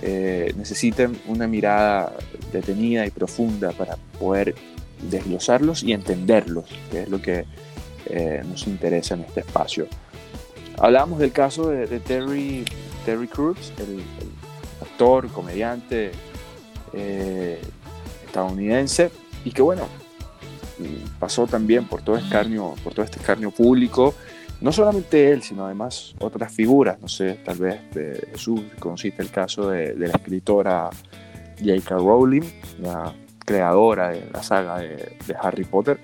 eh, 0.02 0.54
una 1.28 1.48
mirada 1.48 2.14
detenida 2.52 3.06
y 3.06 3.12
profunda 3.12 3.72
para 3.72 3.98
poder 4.20 4.56
desglosarlos 5.10 5.84
y 5.84 5.94
entenderlos, 5.94 6.66
que 6.92 7.04
es 7.04 7.10
lo 7.10 7.22
que 7.22 7.46
eh, 8.06 8.42
nos 8.48 8.68
interesa 8.68 9.16
en 9.16 9.22
este 9.22 9.42
espacio. 9.42 9.88
Hablábamos 10.82 11.20
del 11.20 11.32
caso 11.32 11.70
de, 11.70 12.00
Terry, 12.00 12.66
Terry 13.06 13.28
Crews, 13.28 13.72
el, 13.78 14.02
actor, 14.82 15.28
comediante 15.28 16.12
eh, 16.92 17.62
estadounidense, 18.26 19.12
y 19.46 19.52
que 19.52 19.62
bueno, 19.62 19.84
pasó 21.20 21.46
también 21.46 21.86
por 21.86 22.02
todo, 22.02 22.18
escarnio, 22.18 22.74
por 22.84 22.96
todo 22.96 23.06
este 23.06 23.20
escarnio 23.20 23.52
público, 23.52 24.16
no 24.60 24.72
solamente 24.72 25.32
él, 25.32 25.44
sino 25.44 25.66
además 25.66 26.16
otras 26.20 26.52
figuras, 26.52 27.00
no 27.00 27.08
sé, 27.08 27.36
tal 27.46 27.60
vez 27.60 27.80
de 27.94 28.30
Jesús, 28.32 28.62
conociste 28.80 29.22
el 29.22 29.30
caso 29.30 29.70
de, 29.70 29.96
la 29.96 30.08
escritora 30.08 30.90
J.K. 31.60 31.96
Rowling, 31.96 32.42
la 32.80 33.14
creadora 33.46 34.10
de 34.10 34.28
la 34.34 34.42
saga 34.42 34.80
de 34.80 35.36
Harry 35.40 35.64
Potter, 35.64 36.00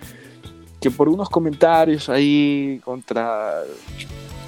que 0.80 0.92
por 0.92 1.10
unos 1.10 1.32
comentarios 1.32 2.10
ahí 2.10 2.80
contra 2.86 3.64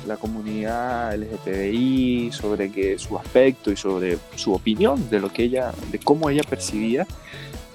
la 0.08 0.18
comunidad 0.18 1.16
LGTBI, 1.16 2.32
sobre 2.32 2.72
que 2.72 2.98
su 2.98 3.18
aspecto 3.18 3.72
y 3.72 3.78
sobre 3.78 4.18
su 4.36 4.54
opinión 4.54 5.10
de 5.10 5.20
lo 5.20 5.32
que 5.32 5.44
ella, 5.44 5.72
de 5.92 6.00
cómo 6.00 6.30
ella 6.30 6.44
percibía, 6.44 7.06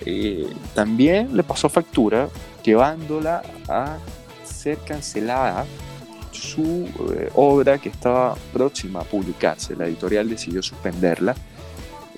eh, 0.05 0.47
también 0.75 1.37
le 1.37 1.43
pasó 1.43 1.69
factura, 1.69 2.29
llevándola 2.63 3.43
a 3.69 3.99
ser 4.45 4.79
cancelada 4.79 5.67
su 6.33 6.89
eh, 7.15 7.31
obra 7.35 7.79
que 7.79 7.89
estaba 7.89 8.35
próxima 8.53 9.01
a 9.01 9.05
publicarse. 9.05 9.77
La 9.77 9.87
editorial 9.87 10.29
decidió 10.29 10.63
suspenderla. 10.63 11.35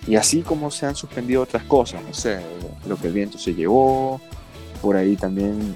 Y 0.06 0.16
así 0.16 0.42
como 0.42 0.70
se 0.70 0.86
han 0.86 0.94
suspendido 0.94 1.42
otras 1.42 1.64
cosas, 1.64 2.00
no 2.06 2.14
sé, 2.14 2.38
lo 2.88 2.96
que 2.96 3.08
el 3.08 3.12
viento 3.12 3.38
se 3.38 3.54
llevó, 3.54 4.20
por 4.80 4.96
ahí 4.96 5.16
también 5.16 5.74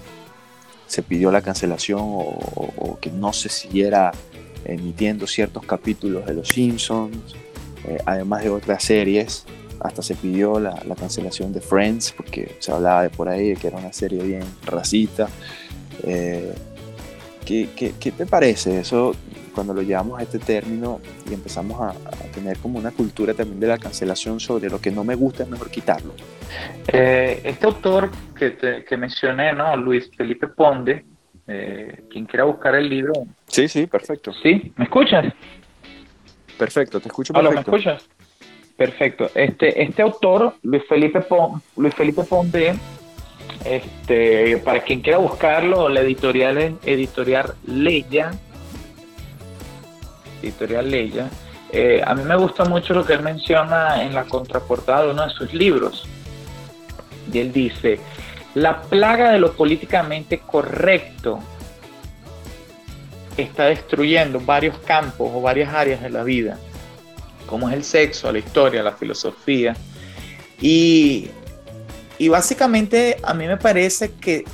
se 0.91 1.05
pidió 1.05 1.31
la 1.31 1.41
cancelación 1.41 2.01
o, 2.03 2.99
que 3.01 3.13
no 3.13 3.33
se 3.33 3.49
siguiera 3.49 4.11
emitiendo 4.65 5.29
ciertos 5.29 5.65
capítulos 5.65 6.27
de 6.27 6.35
Los 6.35 6.49
Simpsons, 6.49 7.17
eh, 7.87 7.99
además 8.05 8.43
de 8.43 8.51
otras 8.51 8.83
series. 8.83 9.45
Hasta 9.79 10.03
se 10.03 10.17
pidió 10.17 10.59
la, 10.59 10.75
cancelación 10.99 11.53
de 11.53 11.61
Friends, 11.61 12.13
porque 12.17 12.57
se 12.59 12.73
hablaba 12.73 13.05
de 13.05 13.11
por 13.11 13.29
ahí 13.29 13.51
de 13.51 13.57
que 13.57 13.69
era 13.69 13.79
una 13.79 13.93
serie 13.93 14.21
bien 14.21 14.43
racista. 14.65 15.29
Eh, 16.03 16.53
¿qué, 17.47 17.69
qué, 17.77 18.11
te 18.11 18.27
parece 18.27 18.81
eso 18.81 19.15
cuando 19.61 19.75
lo 19.75 19.83
llevamos 19.83 20.19
a 20.19 20.23
este 20.23 20.39
término 20.39 21.03
y 21.29 21.35
empezamos 21.35 21.79
a, 21.83 21.93
tener 22.33 22.57
como 22.59 22.79
una 22.79 22.93
cultura 22.93 23.35
también 23.35 23.61
de 23.61 23.67
la 23.67 23.77
cancelación 23.77 24.41
sobre 24.41 24.71
lo 24.71 24.81
que 24.81 24.91
no 24.91 25.05
me 25.05 25.15
gusta 25.15 25.43
es 25.43 25.51
mejor 25.51 25.71
quitarlo? 25.71 26.15
Eh, 26.89 27.43
este 27.45 27.67
autor 27.67 28.11
que, 28.35 28.57
que 28.89 28.97
mencioné, 28.97 29.53
¿no? 29.53 29.77
Luis 29.77 30.11
Felipe 30.17 30.47
Ponde, 30.47 31.05
eh, 31.47 32.05
quien 32.09 32.25
quiera 32.25 32.45
buscar 32.45 32.75
el 32.75 32.89
libro. 32.89 33.13
Sí, 33.49 33.69
sí, 33.69 33.87
perfecto. 33.87 34.33
¿Sí? 34.43 34.73
¿Me 34.77 34.85
escuchas? 34.85 35.31
Perfecto, 36.57 36.99
te 36.99 37.09
escucho 37.09 37.35
perfecto. 37.35 37.55
¿me 37.55 37.61
escuchas? 37.61 38.09
Perfecto. 38.79 39.31
Este, 39.35 39.83
este 39.83 40.01
autor, 40.01 40.55
Luis 40.63 40.85
Felipe, 40.89 41.23
Luis 41.77 41.95
Felipe 41.95 42.23
Ponde, 42.25 42.77
este, 43.67 44.57
para 44.59 44.81
quien 44.81 45.03
quiera 45.03 45.19
buscarlo, 45.19 45.91
la 45.91 46.01
editorial 46.01 46.57
es 46.57 46.73
Editorial 46.87 47.55
Leya. 47.67 48.31
Editorial 50.43 50.91
Leya. 50.91 51.29
Eh, 51.73 52.03
a 52.05 52.15
mí 52.15 52.25
me 52.25 52.37
gusta 52.37 52.65
mucho 52.65 52.95
lo 52.95 53.05
que 53.05 53.13
él 53.13 53.23
menciona 53.23 54.03
en 54.03 54.15
la 54.15 54.25
contraportada 54.25 55.05
de 55.05 55.11
uno 55.13 55.25
de 55.27 55.31
sus 55.31 55.55
libros, 55.55 56.09
y 57.33 57.39
él 57.39 57.53
dice, 57.53 58.01
la 58.55 58.83
plaga 58.83 59.31
de 59.31 59.39
lo 59.39 59.53
políticamente 59.53 60.39
correcto 60.39 61.39
está 63.37 63.67
destruyendo 63.67 64.41
varios 64.41 64.79
campos 64.79 65.31
o 65.33 65.41
varias 65.41 65.73
áreas 65.73 66.03
de 66.03 66.11
la 66.11 66.25
vida, 66.25 66.59
como 67.47 67.69
es 67.69 67.75
el 67.75 67.85
sexo, 67.85 68.33
la 68.33 68.39
historia, 68.39 68.83
la 68.83 68.93
filosofía. 68.93 69.77
Y, 70.61 71.31
básicamente 72.29 73.17
a 73.23 73.33
mí 73.33 73.47
me 73.47 73.57
parece 73.57 74.13
que, 74.13 74.45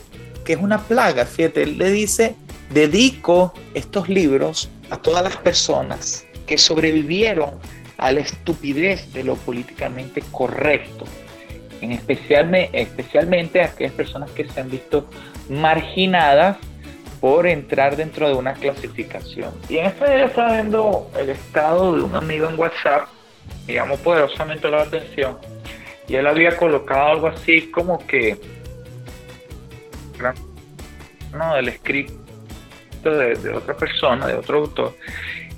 que 0.45 0.53
es 0.53 0.61
una 0.61 0.83
plaga. 0.83 1.25
Fíjate, 1.25 1.63
él 1.63 1.79
le 1.79 1.91
dice, 1.91 2.37
dedico 2.71 3.53
estos 3.75 4.09
libros 4.09 4.69
a 4.91 4.97
todas 4.97 5.23
las 5.23 5.37
personas 5.37 6.27
que 6.47 6.59
sobrevivieron 6.59 7.51
a 7.99 8.13
la 8.13 8.21
estupidez 8.21 9.13
de 9.13 9.25
lo 9.25 9.37
políticamente 9.37 10.23
correcto 10.31 11.05
en 11.81 11.93
especialmente, 11.93 12.81
especialmente 12.81 13.63
aquellas 13.63 13.93
personas 13.93 14.31
que 14.31 14.49
se 14.49 14.61
han 14.61 14.71
visto 14.71 15.09
marginadas 15.49 16.57
por 17.21 17.47
entrar 17.47 17.97
dentro 17.97 18.29
de 18.29 18.35
una 18.35 18.55
clasificación. 18.55 19.53
Y 19.69 19.79
en 19.79 19.87
este 19.87 20.05
día 20.05 20.27
estaba 20.27 20.53
viendo 20.55 21.11
el 21.19 21.31
estado 21.31 21.97
de 21.97 22.03
un 22.03 22.15
amigo 22.15 22.49
en 22.49 22.59
WhatsApp, 22.59 23.09
me 23.67 23.75
llamó 23.75 23.97
poderosamente 23.97 24.69
la 24.71 24.83
atención, 24.83 25.39
y 26.09 26.15
él 26.15 26.27
había 26.27 26.57
colocado 26.57 27.07
algo 27.07 27.27
así 27.29 27.71
como 27.71 28.05
que, 28.07 28.39
no, 31.33 31.55
del 31.55 31.69
de, 33.11 33.51
otra 33.51 33.77
persona, 33.77 34.27
de 34.27 34.35
otro 34.35 34.59
autor, 34.59 34.97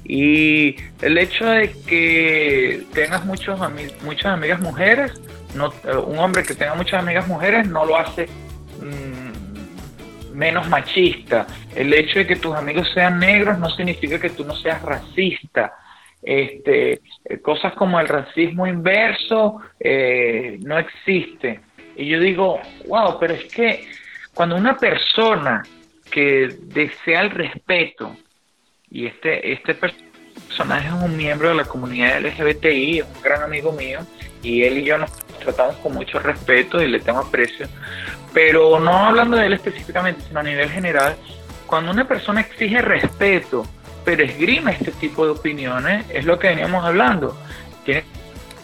y 0.05 0.77
el 1.03 1.19
hecho 1.19 1.45
de 1.47 1.73
que 1.87 2.83
tengas 2.95 3.25
muchos 3.25 3.61
muchas 4.03 4.27
amigas 4.27 4.61
mujeres 4.61 5.13
eh, 5.55 5.97
un 5.97 6.19
hombre 6.19 6.43
que 6.43 6.55
tenga 6.55 6.75
muchas 6.75 7.03
amigas 7.03 7.27
mujeres 7.27 7.69
no 7.69 7.85
lo 7.85 7.97
hace 7.97 8.27
mm, 8.81 10.37
menos 10.37 10.69
machista. 10.69 11.47
El 11.75 11.93
hecho 11.95 12.21
de 12.21 12.27
que 12.27 12.37
tus 12.37 12.55
amigos 12.55 12.89
sean 12.93 13.19
negros 13.19 13.59
no 13.59 13.71
significa 13.71 14.19
que 14.19 14.31
tú 14.31 14.45
no 14.45 14.55
seas 14.57 14.83
racista. 14.83 15.75
Este, 16.23 17.01
eh, 17.25 17.39
cosas 17.43 17.73
como 17.75 17.99
el 18.01 18.09
racismo 18.09 18.67
inverso 18.67 19.61
eh, 19.81 20.59
no 20.63 20.79
existe. 20.79 21.61
Y 21.97 22.07
yo 22.07 22.21
digo, 22.21 22.61
wow, 22.87 23.19
pero 23.19 23.35
es 23.35 23.45
que 23.53 23.89
cuando 24.35 24.57
una 24.57 24.77
persona 24.77 25.63
que 26.11 26.57
desea 26.61 27.23
el 27.23 27.31
respeto, 27.31 28.17
y 28.91 29.07
este, 29.07 29.53
este 29.53 29.75
personaje 29.75 30.89
es 30.89 30.95
un 30.95 31.17
miembro 31.17 31.51
de 31.51 31.55
la 31.55 31.65
comunidad 31.65 32.21
LGBTI, 32.21 33.01
es 33.01 33.07
un 33.07 33.23
gran 33.23 33.43
amigo 33.43 33.73
mío, 33.73 34.01
y 34.43 34.63
él 34.63 34.79
y 34.79 34.85
yo 34.85 34.99
nos 34.99 35.11
tratamos 35.39 35.77
con 35.77 35.95
mucho 35.95 36.19
respeto 36.19 36.83
y 36.83 36.89
le 36.89 37.01
tengo 37.01 37.21
aprecio, 37.21 37.69
pero 38.33 38.79
no 38.79 39.07
hablando 39.07 39.37
de 39.37 39.47
él 39.47 39.53
específicamente, 39.53 40.23
sino 40.27 40.41
a 40.41 40.43
nivel 40.43 40.71
general, 40.71 41.17
cuando 41.67 41.91
una 41.93 42.09
persona 42.09 42.41
exige 42.41 42.81
respeto, 42.81 43.67
pero 44.05 44.25
esgrime 44.25 44.73
este 44.73 44.91
tipo 44.93 45.25
de 45.27 45.33
opiniones, 45.33 46.07
es 46.09 46.25
lo 46.25 46.39
que 46.39 46.49
veníamos 46.49 46.83
hablando. 46.83 47.39
Tiene, 47.85 48.05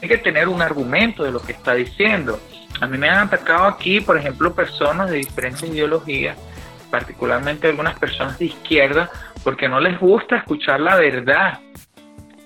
que 0.01 0.19
tener 0.19 0.49
un 0.49 0.63
argumento 0.63 1.23
de 1.23 1.31
lo 1.31 1.41
que 1.41 1.53
está 1.53 1.75
diciendo. 1.75 2.41
A 2.81 2.87
mí 2.87 2.99
me 2.99 3.09
han 3.09 3.27
atacado 3.29 3.65
aquí, 3.65 4.01
por 4.01 4.17
ejemplo, 4.17 4.55
personas 4.55 5.11
de 5.11 5.19
diferentes 5.19 5.63
ideologías, 5.63 6.37
particularmente 6.95 7.67
algunas 7.67 7.99
personas 7.99 8.39
de 8.39 8.45
izquierda, 8.45 9.11
porque 9.43 9.69
no 9.69 9.81
les 9.81 9.99
gusta 9.99 10.37
escuchar 10.37 10.79
la 10.79 10.95
verdad 10.95 11.59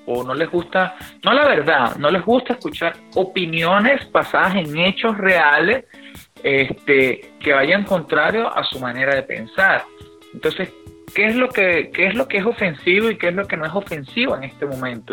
o 0.07 0.25
no 0.25 0.33
les 0.33 0.51
gusta, 0.51 0.97
no 1.23 1.35
la 1.35 1.47
verdad, 1.47 1.97
no 1.97 2.11
les 2.11 2.25
gusta 2.25 2.55
escuchar 2.55 2.95
opiniones 3.15 4.11
basadas 4.11 4.55
en 4.57 4.75
hechos 4.79 5.19
reales 5.19 5.85
este, 6.43 7.31
que 7.39 7.53
vayan 7.53 7.85
contrario 7.85 8.49
a 8.49 8.65
su 8.65 8.81
manera 8.81 9.15
de 9.17 9.23
pensar. 9.23 9.85
Entonces, 10.33 10.73
¿qué 11.15 11.27
es 11.27 11.37
lo 11.37 11.51
que, 11.51 11.91
qué 11.93 12.07
es, 12.07 12.15
lo 12.15 12.27
que 12.27 12.39
es 12.39 12.47
ofensivo 12.47 13.11
y 13.11 13.19
qué 13.19 13.29
es 13.29 13.35
lo 13.35 13.47
que 13.47 13.59
no 13.59 13.67
es 13.67 13.75
ofensivo 13.75 14.35
en 14.35 14.45
este 14.45 14.65
momento, 14.65 15.13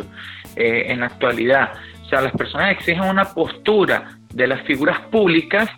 eh, 0.55 0.85
en 0.87 1.01
la 1.01 1.07
actualidad? 1.07 1.73
O 2.05 2.07
sea, 2.07 2.21
las 2.21 2.31
personas 2.31 2.71
exigen 2.71 3.03
una 3.03 3.25
postura 3.25 4.17
de 4.33 4.47
las 4.47 4.61
figuras 4.61 4.97
públicas, 5.11 5.69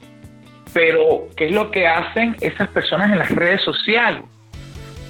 pero 0.74 1.28
¿qué 1.36 1.48
es 1.48 1.52
lo 1.52 1.72
que 1.72 1.88
hacen 1.88 2.36
esas 2.42 2.68
personas 2.70 3.12
en 3.12 3.20
las 3.20 3.32
redes 3.32 3.62
sociales? 3.62 4.24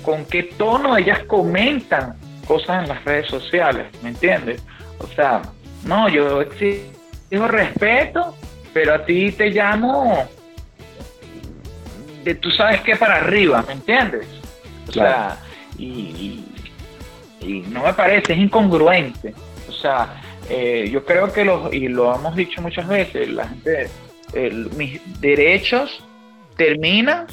¿Con 0.04 0.26
qué 0.26 0.44
tono 0.44 0.98
ellas 0.98 1.20
comentan 1.24 2.16
cosas 2.48 2.84
en 2.84 2.90
las 2.90 3.04
redes 3.04 3.28
sociales, 3.28 3.88
¿me 4.02 4.10
entiendes? 4.10 4.64
O 5.00 5.08
sea, 5.08 5.42
no, 5.84 6.10
yo 6.10 6.42
exijo 6.42 7.48
respeto, 7.48 8.36
pero 8.74 8.96
a 8.96 9.06
ti 9.06 9.32
te 9.32 9.50
llamo 9.50 10.28
de 12.24 12.36
tú 12.36 12.52
sabes 12.52 12.82
qué 12.82 12.96
para 12.96 13.18
arriba, 13.18 13.64
¿me 13.68 13.74
entiendes? 13.74 14.28
O 14.88 14.92
sea, 14.92 15.38
y, 15.78 16.44
no 17.70 17.84
me 17.84 17.94
parece, 17.94 18.34
es 18.34 18.40
incongruente. 18.40 19.34
O 19.70 19.72
sea, 19.72 20.22
eh, 20.50 20.90
yo 20.92 21.06
creo 21.06 21.32
que 21.32 21.46
los, 21.46 21.74
y 21.74 21.88
lo 21.88 22.14
hemos 22.14 22.36
dicho 22.36 22.62
muchas 22.62 22.88
veces, 22.88 23.30
la 23.30 23.48
gente, 23.48 23.90
mis 24.76 25.22
derechos 25.22 26.04
terminan 26.56 27.28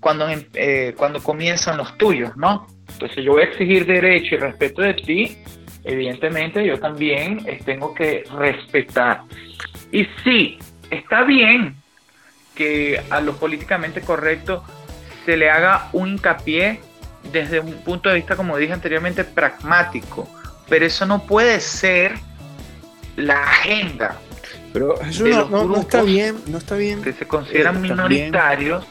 cuando, 0.00 0.26
eh, 0.54 0.94
cuando 0.96 1.22
comienzan 1.22 1.76
los 1.78 1.96
tuyos, 1.96 2.36
¿no? 2.36 2.66
Entonces 2.92 3.24
yo 3.24 3.32
voy 3.32 3.42
a 3.42 3.46
exigir 3.46 3.86
derecho 3.86 4.34
y 4.34 4.38
respeto 4.38 4.82
de 4.82 4.94
ti, 4.94 5.38
evidentemente 5.82 6.64
yo 6.64 6.78
también 6.78 7.40
eh, 7.46 7.60
tengo 7.64 7.94
que 7.94 8.24
respetar. 8.36 9.22
Y 9.90 10.06
sí, 10.22 10.58
está 10.90 11.24
bien 11.24 11.76
que 12.54 13.00
a 13.10 13.20
lo 13.20 13.36
políticamente 13.36 14.00
correcto 14.00 14.62
se 15.24 15.36
le 15.36 15.50
haga 15.50 15.88
un 15.92 16.08
hincapié 16.08 16.80
desde 17.32 17.60
un 17.60 17.72
punto 17.82 18.08
de 18.08 18.16
vista, 18.16 18.36
como 18.36 18.56
dije 18.56 18.72
anteriormente, 18.72 19.24
pragmático. 19.24 20.28
Pero 20.68 20.86
eso 20.86 21.06
no 21.06 21.26
puede 21.26 21.60
ser 21.60 22.14
la 23.16 23.42
agenda. 23.42 24.18
Pero 24.74 25.00
eso 25.00 25.24
no, 25.48 25.76
está 25.76 26.02
bien, 26.02 26.36
no 26.48 26.58
está 26.58 26.74
bien. 26.74 27.00
Que 27.00 27.12
se 27.12 27.28
consideran 27.28 27.80
minoritarios 27.80 28.84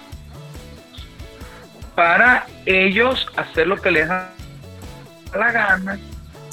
para 1.93 2.47
ellos 2.65 3.27
hacer 3.35 3.67
lo 3.67 3.75
que 3.75 3.91
les 3.91 4.07
da 4.07 4.33
la 5.35 5.51
gana. 5.51 5.99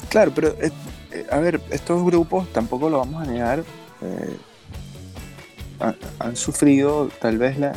Claro, 0.09 0.33
pero 0.35 0.49
eh, 0.59 0.69
eh, 1.11 1.25
a 1.31 1.39
ver, 1.39 1.61
estos 1.69 2.03
grupos 2.03 2.51
tampoco 2.51 2.89
lo 2.89 2.97
vamos 2.97 3.25
a 3.25 3.31
negar. 3.31 3.63
Eh, 4.01 4.37
han, 6.19 6.35
sufrido 6.35 7.09
tal 7.21 7.37
vez 7.37 7.57
la, 7.57 7.73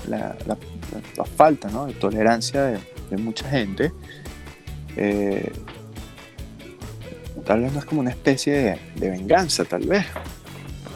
falta 1.37 1.69
de 1.87 1.93
tolerancia 1.95 2.63
de, 2.63 3.17
mucha 3.17 3.49
gente. 3.49 3.93
tal 7.47 7.61
vez 7.63 7.73
no 7.73 7.79
es 7.79 7.85
como 7.85 8.01
una 8.01 8.11
especie 8.11 8.81
de, 8.97 9.11
venganza, 9.11 9.65
tal 9.65 9.87
vez. 9.87 10.05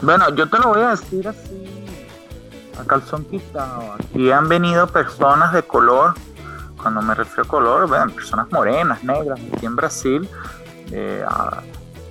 Bueno, 0.01 0.29
yo 0.35 0.49
te 0.49 0.57
lo 0.57 0.69
voy 0.69 0.81
a 0.81 0.89
decir 0.91 1.27
así, 1.27 1.65
a 2.79 2.85
calzón 2.85 3.25
quitado. 3.25 3.93
Aquí 3.93 4.31
han 4.31 4.47
venido 4.47 4.87
personas 4.87 5.53
de 5.53 5.63
color 5.63 6.13
cuando 6.81 7.01
me 7.01 7.13
refiero 7.13 7.43
a 7.43 7.47
color, 7.47 7.89
vean, 7.89 8.11
personas 8.11 8.49
morenas, 8.51 9.03
negras, 9.03 9.39
aquí 9.53 9.65
en 9.65 9.75
Brasil, 9.75 10.29
eh, 10.91 11.25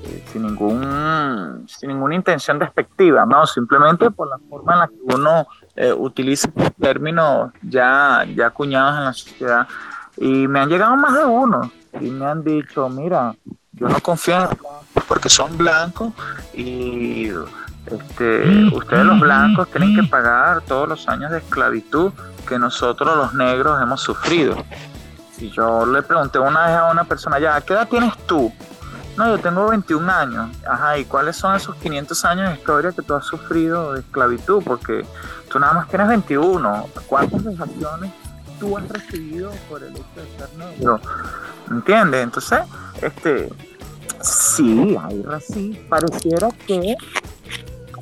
eh, 0.05 0.25
sin, 0.31 0.43
ningún, 0.43 1.65
sin 1.67 1.89
ninguna 1.89 2.15
intención 2.15 2.59
despectiva, 2.59 3.25
¿no? 3.25 3.47
Simplemente 3.47 4.11
por 4.11 4.29
la 4.29 4.39
forma 4.51 4.75
en 4.75 4.79
la 4.81 4.89
que 4.89 5.15
uno 5.15 5.47
eh, 5.75 5.93
utiliza 5.93 6.51
términos 6.79 7.53
ya, 7.63 8.27
ya 8.35 8.49
acuñados 8.49 8.99
en 8.99 9.05
la 9.05 9.13
sociedad. 9.13 9.69
Y 10.17 10.47
me 10.49 10.61
han 10.61 10.69
llegado 10.69 10.97
más 10.97 11.15
de 11.15 11.25
uno 11.25 11.71
y 12.01 12.11
me 12.11 12.27
han 12.27 12.45
dicho, 12.45 12.89
mira, 12.89 13.35
yo 13.73 13.89
no 13.89 14.01
confío 14.01 14.37
en 14.37 14.43
los 14.43 15.05
porque 15.07 15.29
son 15.29 15.57
blancos 15.57 16.13
y 16.53 17.31
ustedes 17.93 19.05
los 19.05 19.21
blancos 19.21 19.69
tienen 19.71 19.95
que 19.95 20.03
pagar 20.05 20.61
todos 20.63 20.89
los 20.89 21.09
años 21.09 21.31
de 21.31 21.39
esclavitud 21.39 22.13
que 22.47 22.59
nosotros 22.59 23.17
los 23.17 23.35
negros 23.35 23.81
hemos 23.83 24.01
sufrido. 24.01 24.57
Y 25.39 25.51
yo 25.51 25.87
le 25.87 26.03
pregunté 26.03 26.39
una 26.39 26.67
vez 26.67 26.77
a 26.77 26.91
una 26.91 27.05
persona, 27.05 27.39
ya, 27.39 27.61
¿qué 27.61 27.75
edad 27.75 27.89
tienes 27.89 28.17
tú? 28.27 28.53
No, 29.17 29.29
yo 29.29 29.39
tengo 29.39 29.69
21 29.69 30.11
años. 30.13 30.49
Ajá, 30.65 30.97
¿y 30.97 31.05
cuáles 31.05 31.37
son 31.37 31.57
esos 31.57 31.75
500 31.77 32.25
años 32.25 32.51
de 32.51 32.55
historia 32.55 32.93
que 32.93 33.03
tú 33.03 33.15
has 33.15 33.25
sufrido 33.25 33.95
de 33.95 34.01
esclavitud? 34.01 34.63
Porque 34.65 35.05
tú 35.51 35.59
nada 35.59 35.73
más 35.73 35.89
tienes 35.89 36.09
21. 36.09 36.87
¿Cuántas 37.07 37.43
vejaciones 37.43 38.13
tú 38.61 38.79
has 38.79 38.89
recibido 38.89 39.51
por 39.69 39.83
el 39.83 39.91
hecho 39.91 40.05
de 40.15 40.39
ser 40.39 40.57
negro? 40.57 41.01
¿Entiendes? 41.69 42.23
Entonces, 42.23 42.61
este, 43.03 43.49
sí, 44.23 44.97
hay 45.03 45.23
racismo. 45.23 45.89
Pareciera 45.89 46.49
que 46.67 46.97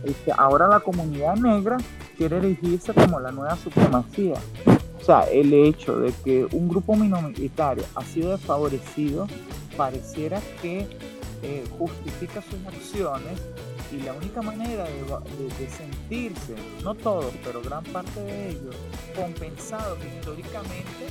este, 0.07 0.33
ahora 0.37 0.69
la 0.69 0.81
comunidad 0.81 1.37
negra 1.37 1.77
quiere 2.17 2.39
erigirse 2.39 2.93
como 2.95 3.21
la 3.21 3.31
nueva 3.31 3.57
supremacía. 3.57 4.37
O 5.01 5.05
sea, 5.05 5.21
el 5.23 5.53
hecho 5.53 6.01
de 6.01 6.13
que 6.25 6.47
un 6.53 6.69
grupo 6.69 6.97
minoritario 6.97 7.85
ha 7.95 8.03
sido 8.03 8.33
desfavorecido 8.33 9.29
pareciera 9.77 10.41
que 10.63 10.87
eh, 11.43 11.65
justifica 11.79 12.43
sus 12.43 12.67
acciones 12.67 13.41
y 13.93 14.01
la 14.03 14.13
única 14.15 14.43
manera 14.43 14.85
de, 14.85 15.71
sentirse, 15.71 16.57
no 16.83 16.95
todos, 16.95 17.33
pero 17.45 17.63
gran 17.63 17.85
parte 17.85 18.21
de 18.21 18.51
ellos, 18.51 18.75
compensados 19.15 19.99
históricamente, 20.05 21.07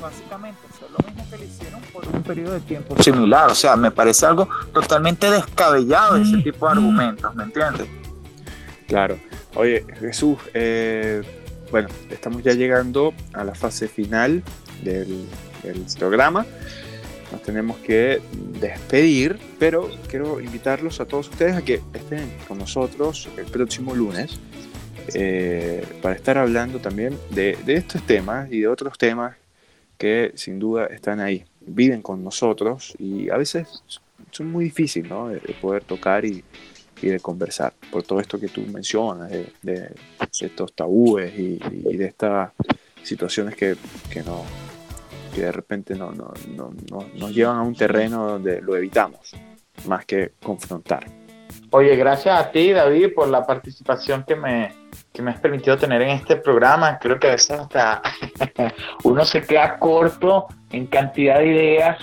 básicamente 0.00 0.58
hacer 0.70 0.88
lo 0.90 1.06
mismo 1.06 1.30
que 1.30 1.38
le 1.38 1.46
hicieron 1.46 1.80
por 1.92 2.06
un 2.08 2.22
periodo 2.22 2.54
de 2.54 2.60
tiempo 2.60 3.02
similar. 3.02 3.50
O 3.50 3.54
sea, 3.54 3.76
me 3.76 3.90
parece 3.90 4.26
algo 4.26 4.48
totalmente 4.72 5.30
descabellado 5.30 6.16
ese 6.16 6.38
tipo 6.38 6.66
de 6.66 6.72
argumentos, 6.72 7.34
¿me 7.34 7.44
entiendes? 7.44 7.88
Claro. 8.86 9.18
Oye, 9.54 9.84
Jesús, 9.98 10.38
eh, 10.52 11.22
bueno, 11.70 11.88
estamos 12.10 12.42
ya 12.42 12.52
llegando 12.52 13.14
a 13.32 13.44
la 13.44 13.54
fase 13.54 13.88
final 13.88 14.42
del, 14.82 15.26
programa. 15.98 16.44
Nos 17.32 17.42
tenemos 17.42 17.78
que 17.78 18.20
despedir, 18.60 19.38
pero 19.58 19.90
quiero 20.08 20.40
invitarlos 20.40 21.00
a 21.00 21.06
todos 21.06 21.30
ustedes 21.30 21.56
a 21.56 21.62
que 21.62 21.80
estén 21.94 22.30
con 22.46 22.58
nosotros 22.58 23.28
el 23.38 23.46
próximo 23.46 23.94
lunes 23.94 24.38
eh, 25.14 25.84
para 26.02 26.14
estar 26.14 26.36
hablando 26.36 26.80
también 26.80 27.18
de, 27.30 27.56
estos 27.66 28.06
temas 28.06 28.52
y 28.52 28.60
de 28.60 28.68
otros 28.68 28.98
temas 28.98 29.36
que 29.96 30.32
sin 30.34 30.58
duda 30.58 30.86
están 30.86 31.20
ahí, 31.20 31.44
viven 31.60 32.02
con 32.02 32.22
nosotros 32.22 32.94
y 32.98 33.30
a 33.30 33.36
veces 33.36 33.82
son 34.30 34.52
muy 34.52 34.64
difíciles 34.66 35.10
de 35.10 35.54
poder 35.60 35.82
tocar 35.84 36.24
y, 36.24 36.44
y 37.04 37.10
de 37.10 37.20
conversar, 37.20 37.74
por 37.92 38.02
todo 38.02 38.18
esto 38.18 38.40
que 38.40 38.48
tú 38.48 38.62
mencionas, 38.62 39.30
de, 39.30 39.94
estos 40.40 40.72
tabúes 40.72 41.38
y, 41.38 41.58
de 41.58 42.06
estas 42.06 42.52
situaciones 43.02 43.54
que, 43.54 43.76
que, 44.10 44.22
no, 44.22 44.42
que 45.34 45.42
de 45.42 45.52
repente 45.52 45.94
no, 45.94 46.12
no, 46.12 46.32
nos 47.14 47.34
llevan 47.34 47.58
a 47.58 47.62
un 47.62 47.74
terreno 47.74 48.26
donde 48.26 48.62
lo 48.62 48.74
evitamos, 48.74 49.36
más 49.86 50.06
que 50.06 50.32
confrontar. 50.42 51.04
Oye, 51.70 51.94
gracias 51.94 52.40
a 52.40 52.50
ti, 52.50 52.72
David, 52.72 53.12
por 53.14 53.28
la 53.28 53.44
participación 53.46 54.24
que 54.24 54.34
me, 54.34 54.72
que 55.12 55.20
me 55.20 55.30
has 55.30 55.40
permitido 55.40 55.76
tener 55.76 56.00
en 56.00 56.10
este 56.10 56.36
programa. 56.36 56.98
Creo 56.98 57.18
que 57.18 57.26
a 57.26 57.32
veces 57.32 57.50
hasta 57.50 58.00
uno 59.04 59.26
se 59.26 59.42
queda 59.42 59.78
corto 59.78 60.46
en 60.70 60.86
cantidad 60.86 61.40
de 61.40 61.48
ideas 61.48 61.98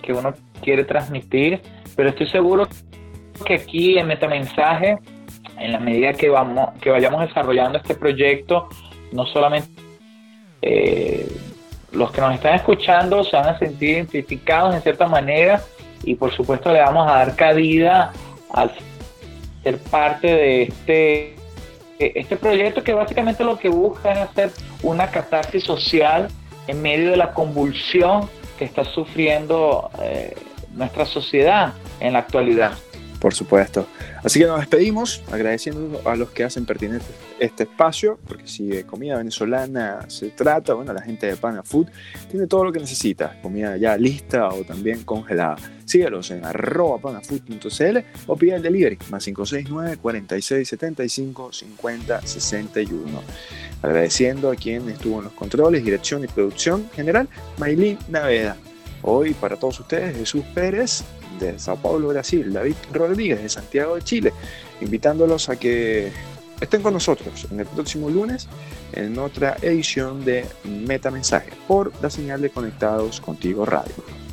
que 0.00 0.12
uno 0.12 0.32
quiere 0.62 0.84
transmitir, 0.84 1.60
pero 1.96 2.10
estoy 2.10 2.28
seguro 2.28 2.68
que 3.46 3.54
aquí 3.54 3.98
en 3.98 4.06
Metamensaje, 4.06 4.98
en 5.58 5.72
la 5.72 5.78
medida 5.78 6.12
que, 6.12 6.28
vamos, 6.28 6.70
que 6.80 6.90
vayamos 6.90 7.26
desarrollando 7.26 7.78
este 7.78 7.94
proyecto, 7.94 8.68
no 9.12 9.26
solamente 9.26 9.68
eh, 10.62 11.26
los 11.92 12.10
que 12.10 12.20
nos 12.20 12.34
están 12.34 12.54
escuchando 12.54 13.22
se 13.22 13.36
van 13.36 13.48
a 13.48 13.58
sentir 13.58 13.90
identificados 13.90 14.74
en 14.74 14.82
cierta 14.82 15.06
manera 15.06 15.62
y 16.02 16.14
por 16.16 16.32
supuesto 16.32 16.72
le 16.72 16.80
vamos 16.80 17.08
a 17.08 17.14
dar 17.16 17.36
cabida 17.36 18.12
al 18.52 18.72
ser 19.62 19.78
parte 19.78 20.26
de 20.26 20.62
este, 20.62 21.36
este 21.98 22.36
proyecto 22.36 22.82
que 22.82 22.92
básicamente 22.92 23.44
lo 23.44 23.58
que 23.58 23.68
busca 23.68 24.12
es 24.12 24.18
hacer 24.18 24.50
una 24.82 25.10
catarsis 25.10 25.64
social 25.64 26.28
en 26.66 26.82
medio 26.82 27.10
de 27.10 27.16
la 27.16 27.32
convulsión 27.32 28.28
que 28.58 28.64
está 28.64 28.84
sufriendo 28.84 29.90
eh, 30.02 30.34
nuestra 30.72 31.04
sociedad 31.06 31.74
en 32.00 32.14
la 32.14 32.20
actualidad. 32.20 32.72
Por 33.24 33.32
supuesto. 33.32 33.86
Así 34.22 34.38
que 34.38 34.44
nos 34.44 34.60
despedimos 34.60 35.22
agradeciendo 35.32 36.02
a 36.04 36.14
los 36.14 36.28
que 36.28 36.44
hacen 36.44 36.66
pertinente 36.66 37.06
este 37.38 37.62
espacio, 37.62 38.18
porque 38.28 38.46
si 38.46 38.66
de 38.66 38.84
comida 38.84 39.16
venezolana 39.16 40.00
se 40.08 40.28
trata, 40.28 40.74
bueno, 40.74 40.92
la 40.92 41.00
gente 41.00 41.28
de 41.28 41.36
Pana 41.36 41.62
Food 41.62 41.86
tiene 42.30 42.46
todo 42.46 42.64
lo 42.64 42.70
que 42.70 42.80
necesita, 42.80 43.40
comida 43.40 43.78
ya 43.78 43.96
lista 43.96 44.48
o 44.48 44.62
también 44.64 45.04
congelada. 45.04 45.56
Síguelos 45.86 46.32
en 46.32 46.44
arroba 46.44 46.98
panafood.cl 46.98 47.98
o 48.26 48.36
pide 48.36 48.56
el 48.56 48.62
delivery 48.62 48.98
más 49.08 49.24
569 49.24 49.96
46 50.02 50.68
75 50.68 51.50
50 51.50 52.26
61. 52.26 53.22
Agradeciendo 53.80 54.50
a 54.50 54.54
quien 54.54 54.86
estuvo 54.90 55.20
en 55.20 55.24
los 55.24 55.32
controles, 55.32 55.82
dirección 55.82 56.22
y 56.24 56.26
producción 56.26 56.90
general, 56.94 57.26
Maylin 57.56 57.96
Naveda. 58.08 58.58
Hoy 59.00 59.32
para 59.32 59.56
todos 59.56 59.80
ustedes, 59.80 60.14
Jesús 60.14 60.44
Pérez 60.54 61.04
de 61.38 61.58
Sao 61.58 61.76
Paulo, 61.76 62.08
Brasil, 62.08 62.52
David 62.52 62.76
Rodríguez 62.92 63.42
de 63.42 63.48
Santiago 63.48 63.96
de 63.96 64.02
Chile, 64.02 64.32
invitándolos 64.80 65.48
a 65.48 65.56
que 65.56 66.12
estén 66.60 66.82
con 66.82 66.94
nosotros 66.94 67.46
en 67.50 67.60
el 67.60 67.66
próximo 67.66 68.08
lunes 68.10 68.48
en 68.92 69.18
otra 69.18 69.56
edición 69.62 70.24
de 70.24 70.46
Meta 70.64 71.10
Mensaje 71.10 71.50
por 71.66 71.92
la 72.02 72.10
señal 72.10 72.40
de 72.40 72.50
Conectados 72.50 73.20
Contigo 73.20 73.66
Radio. 73.66 74.23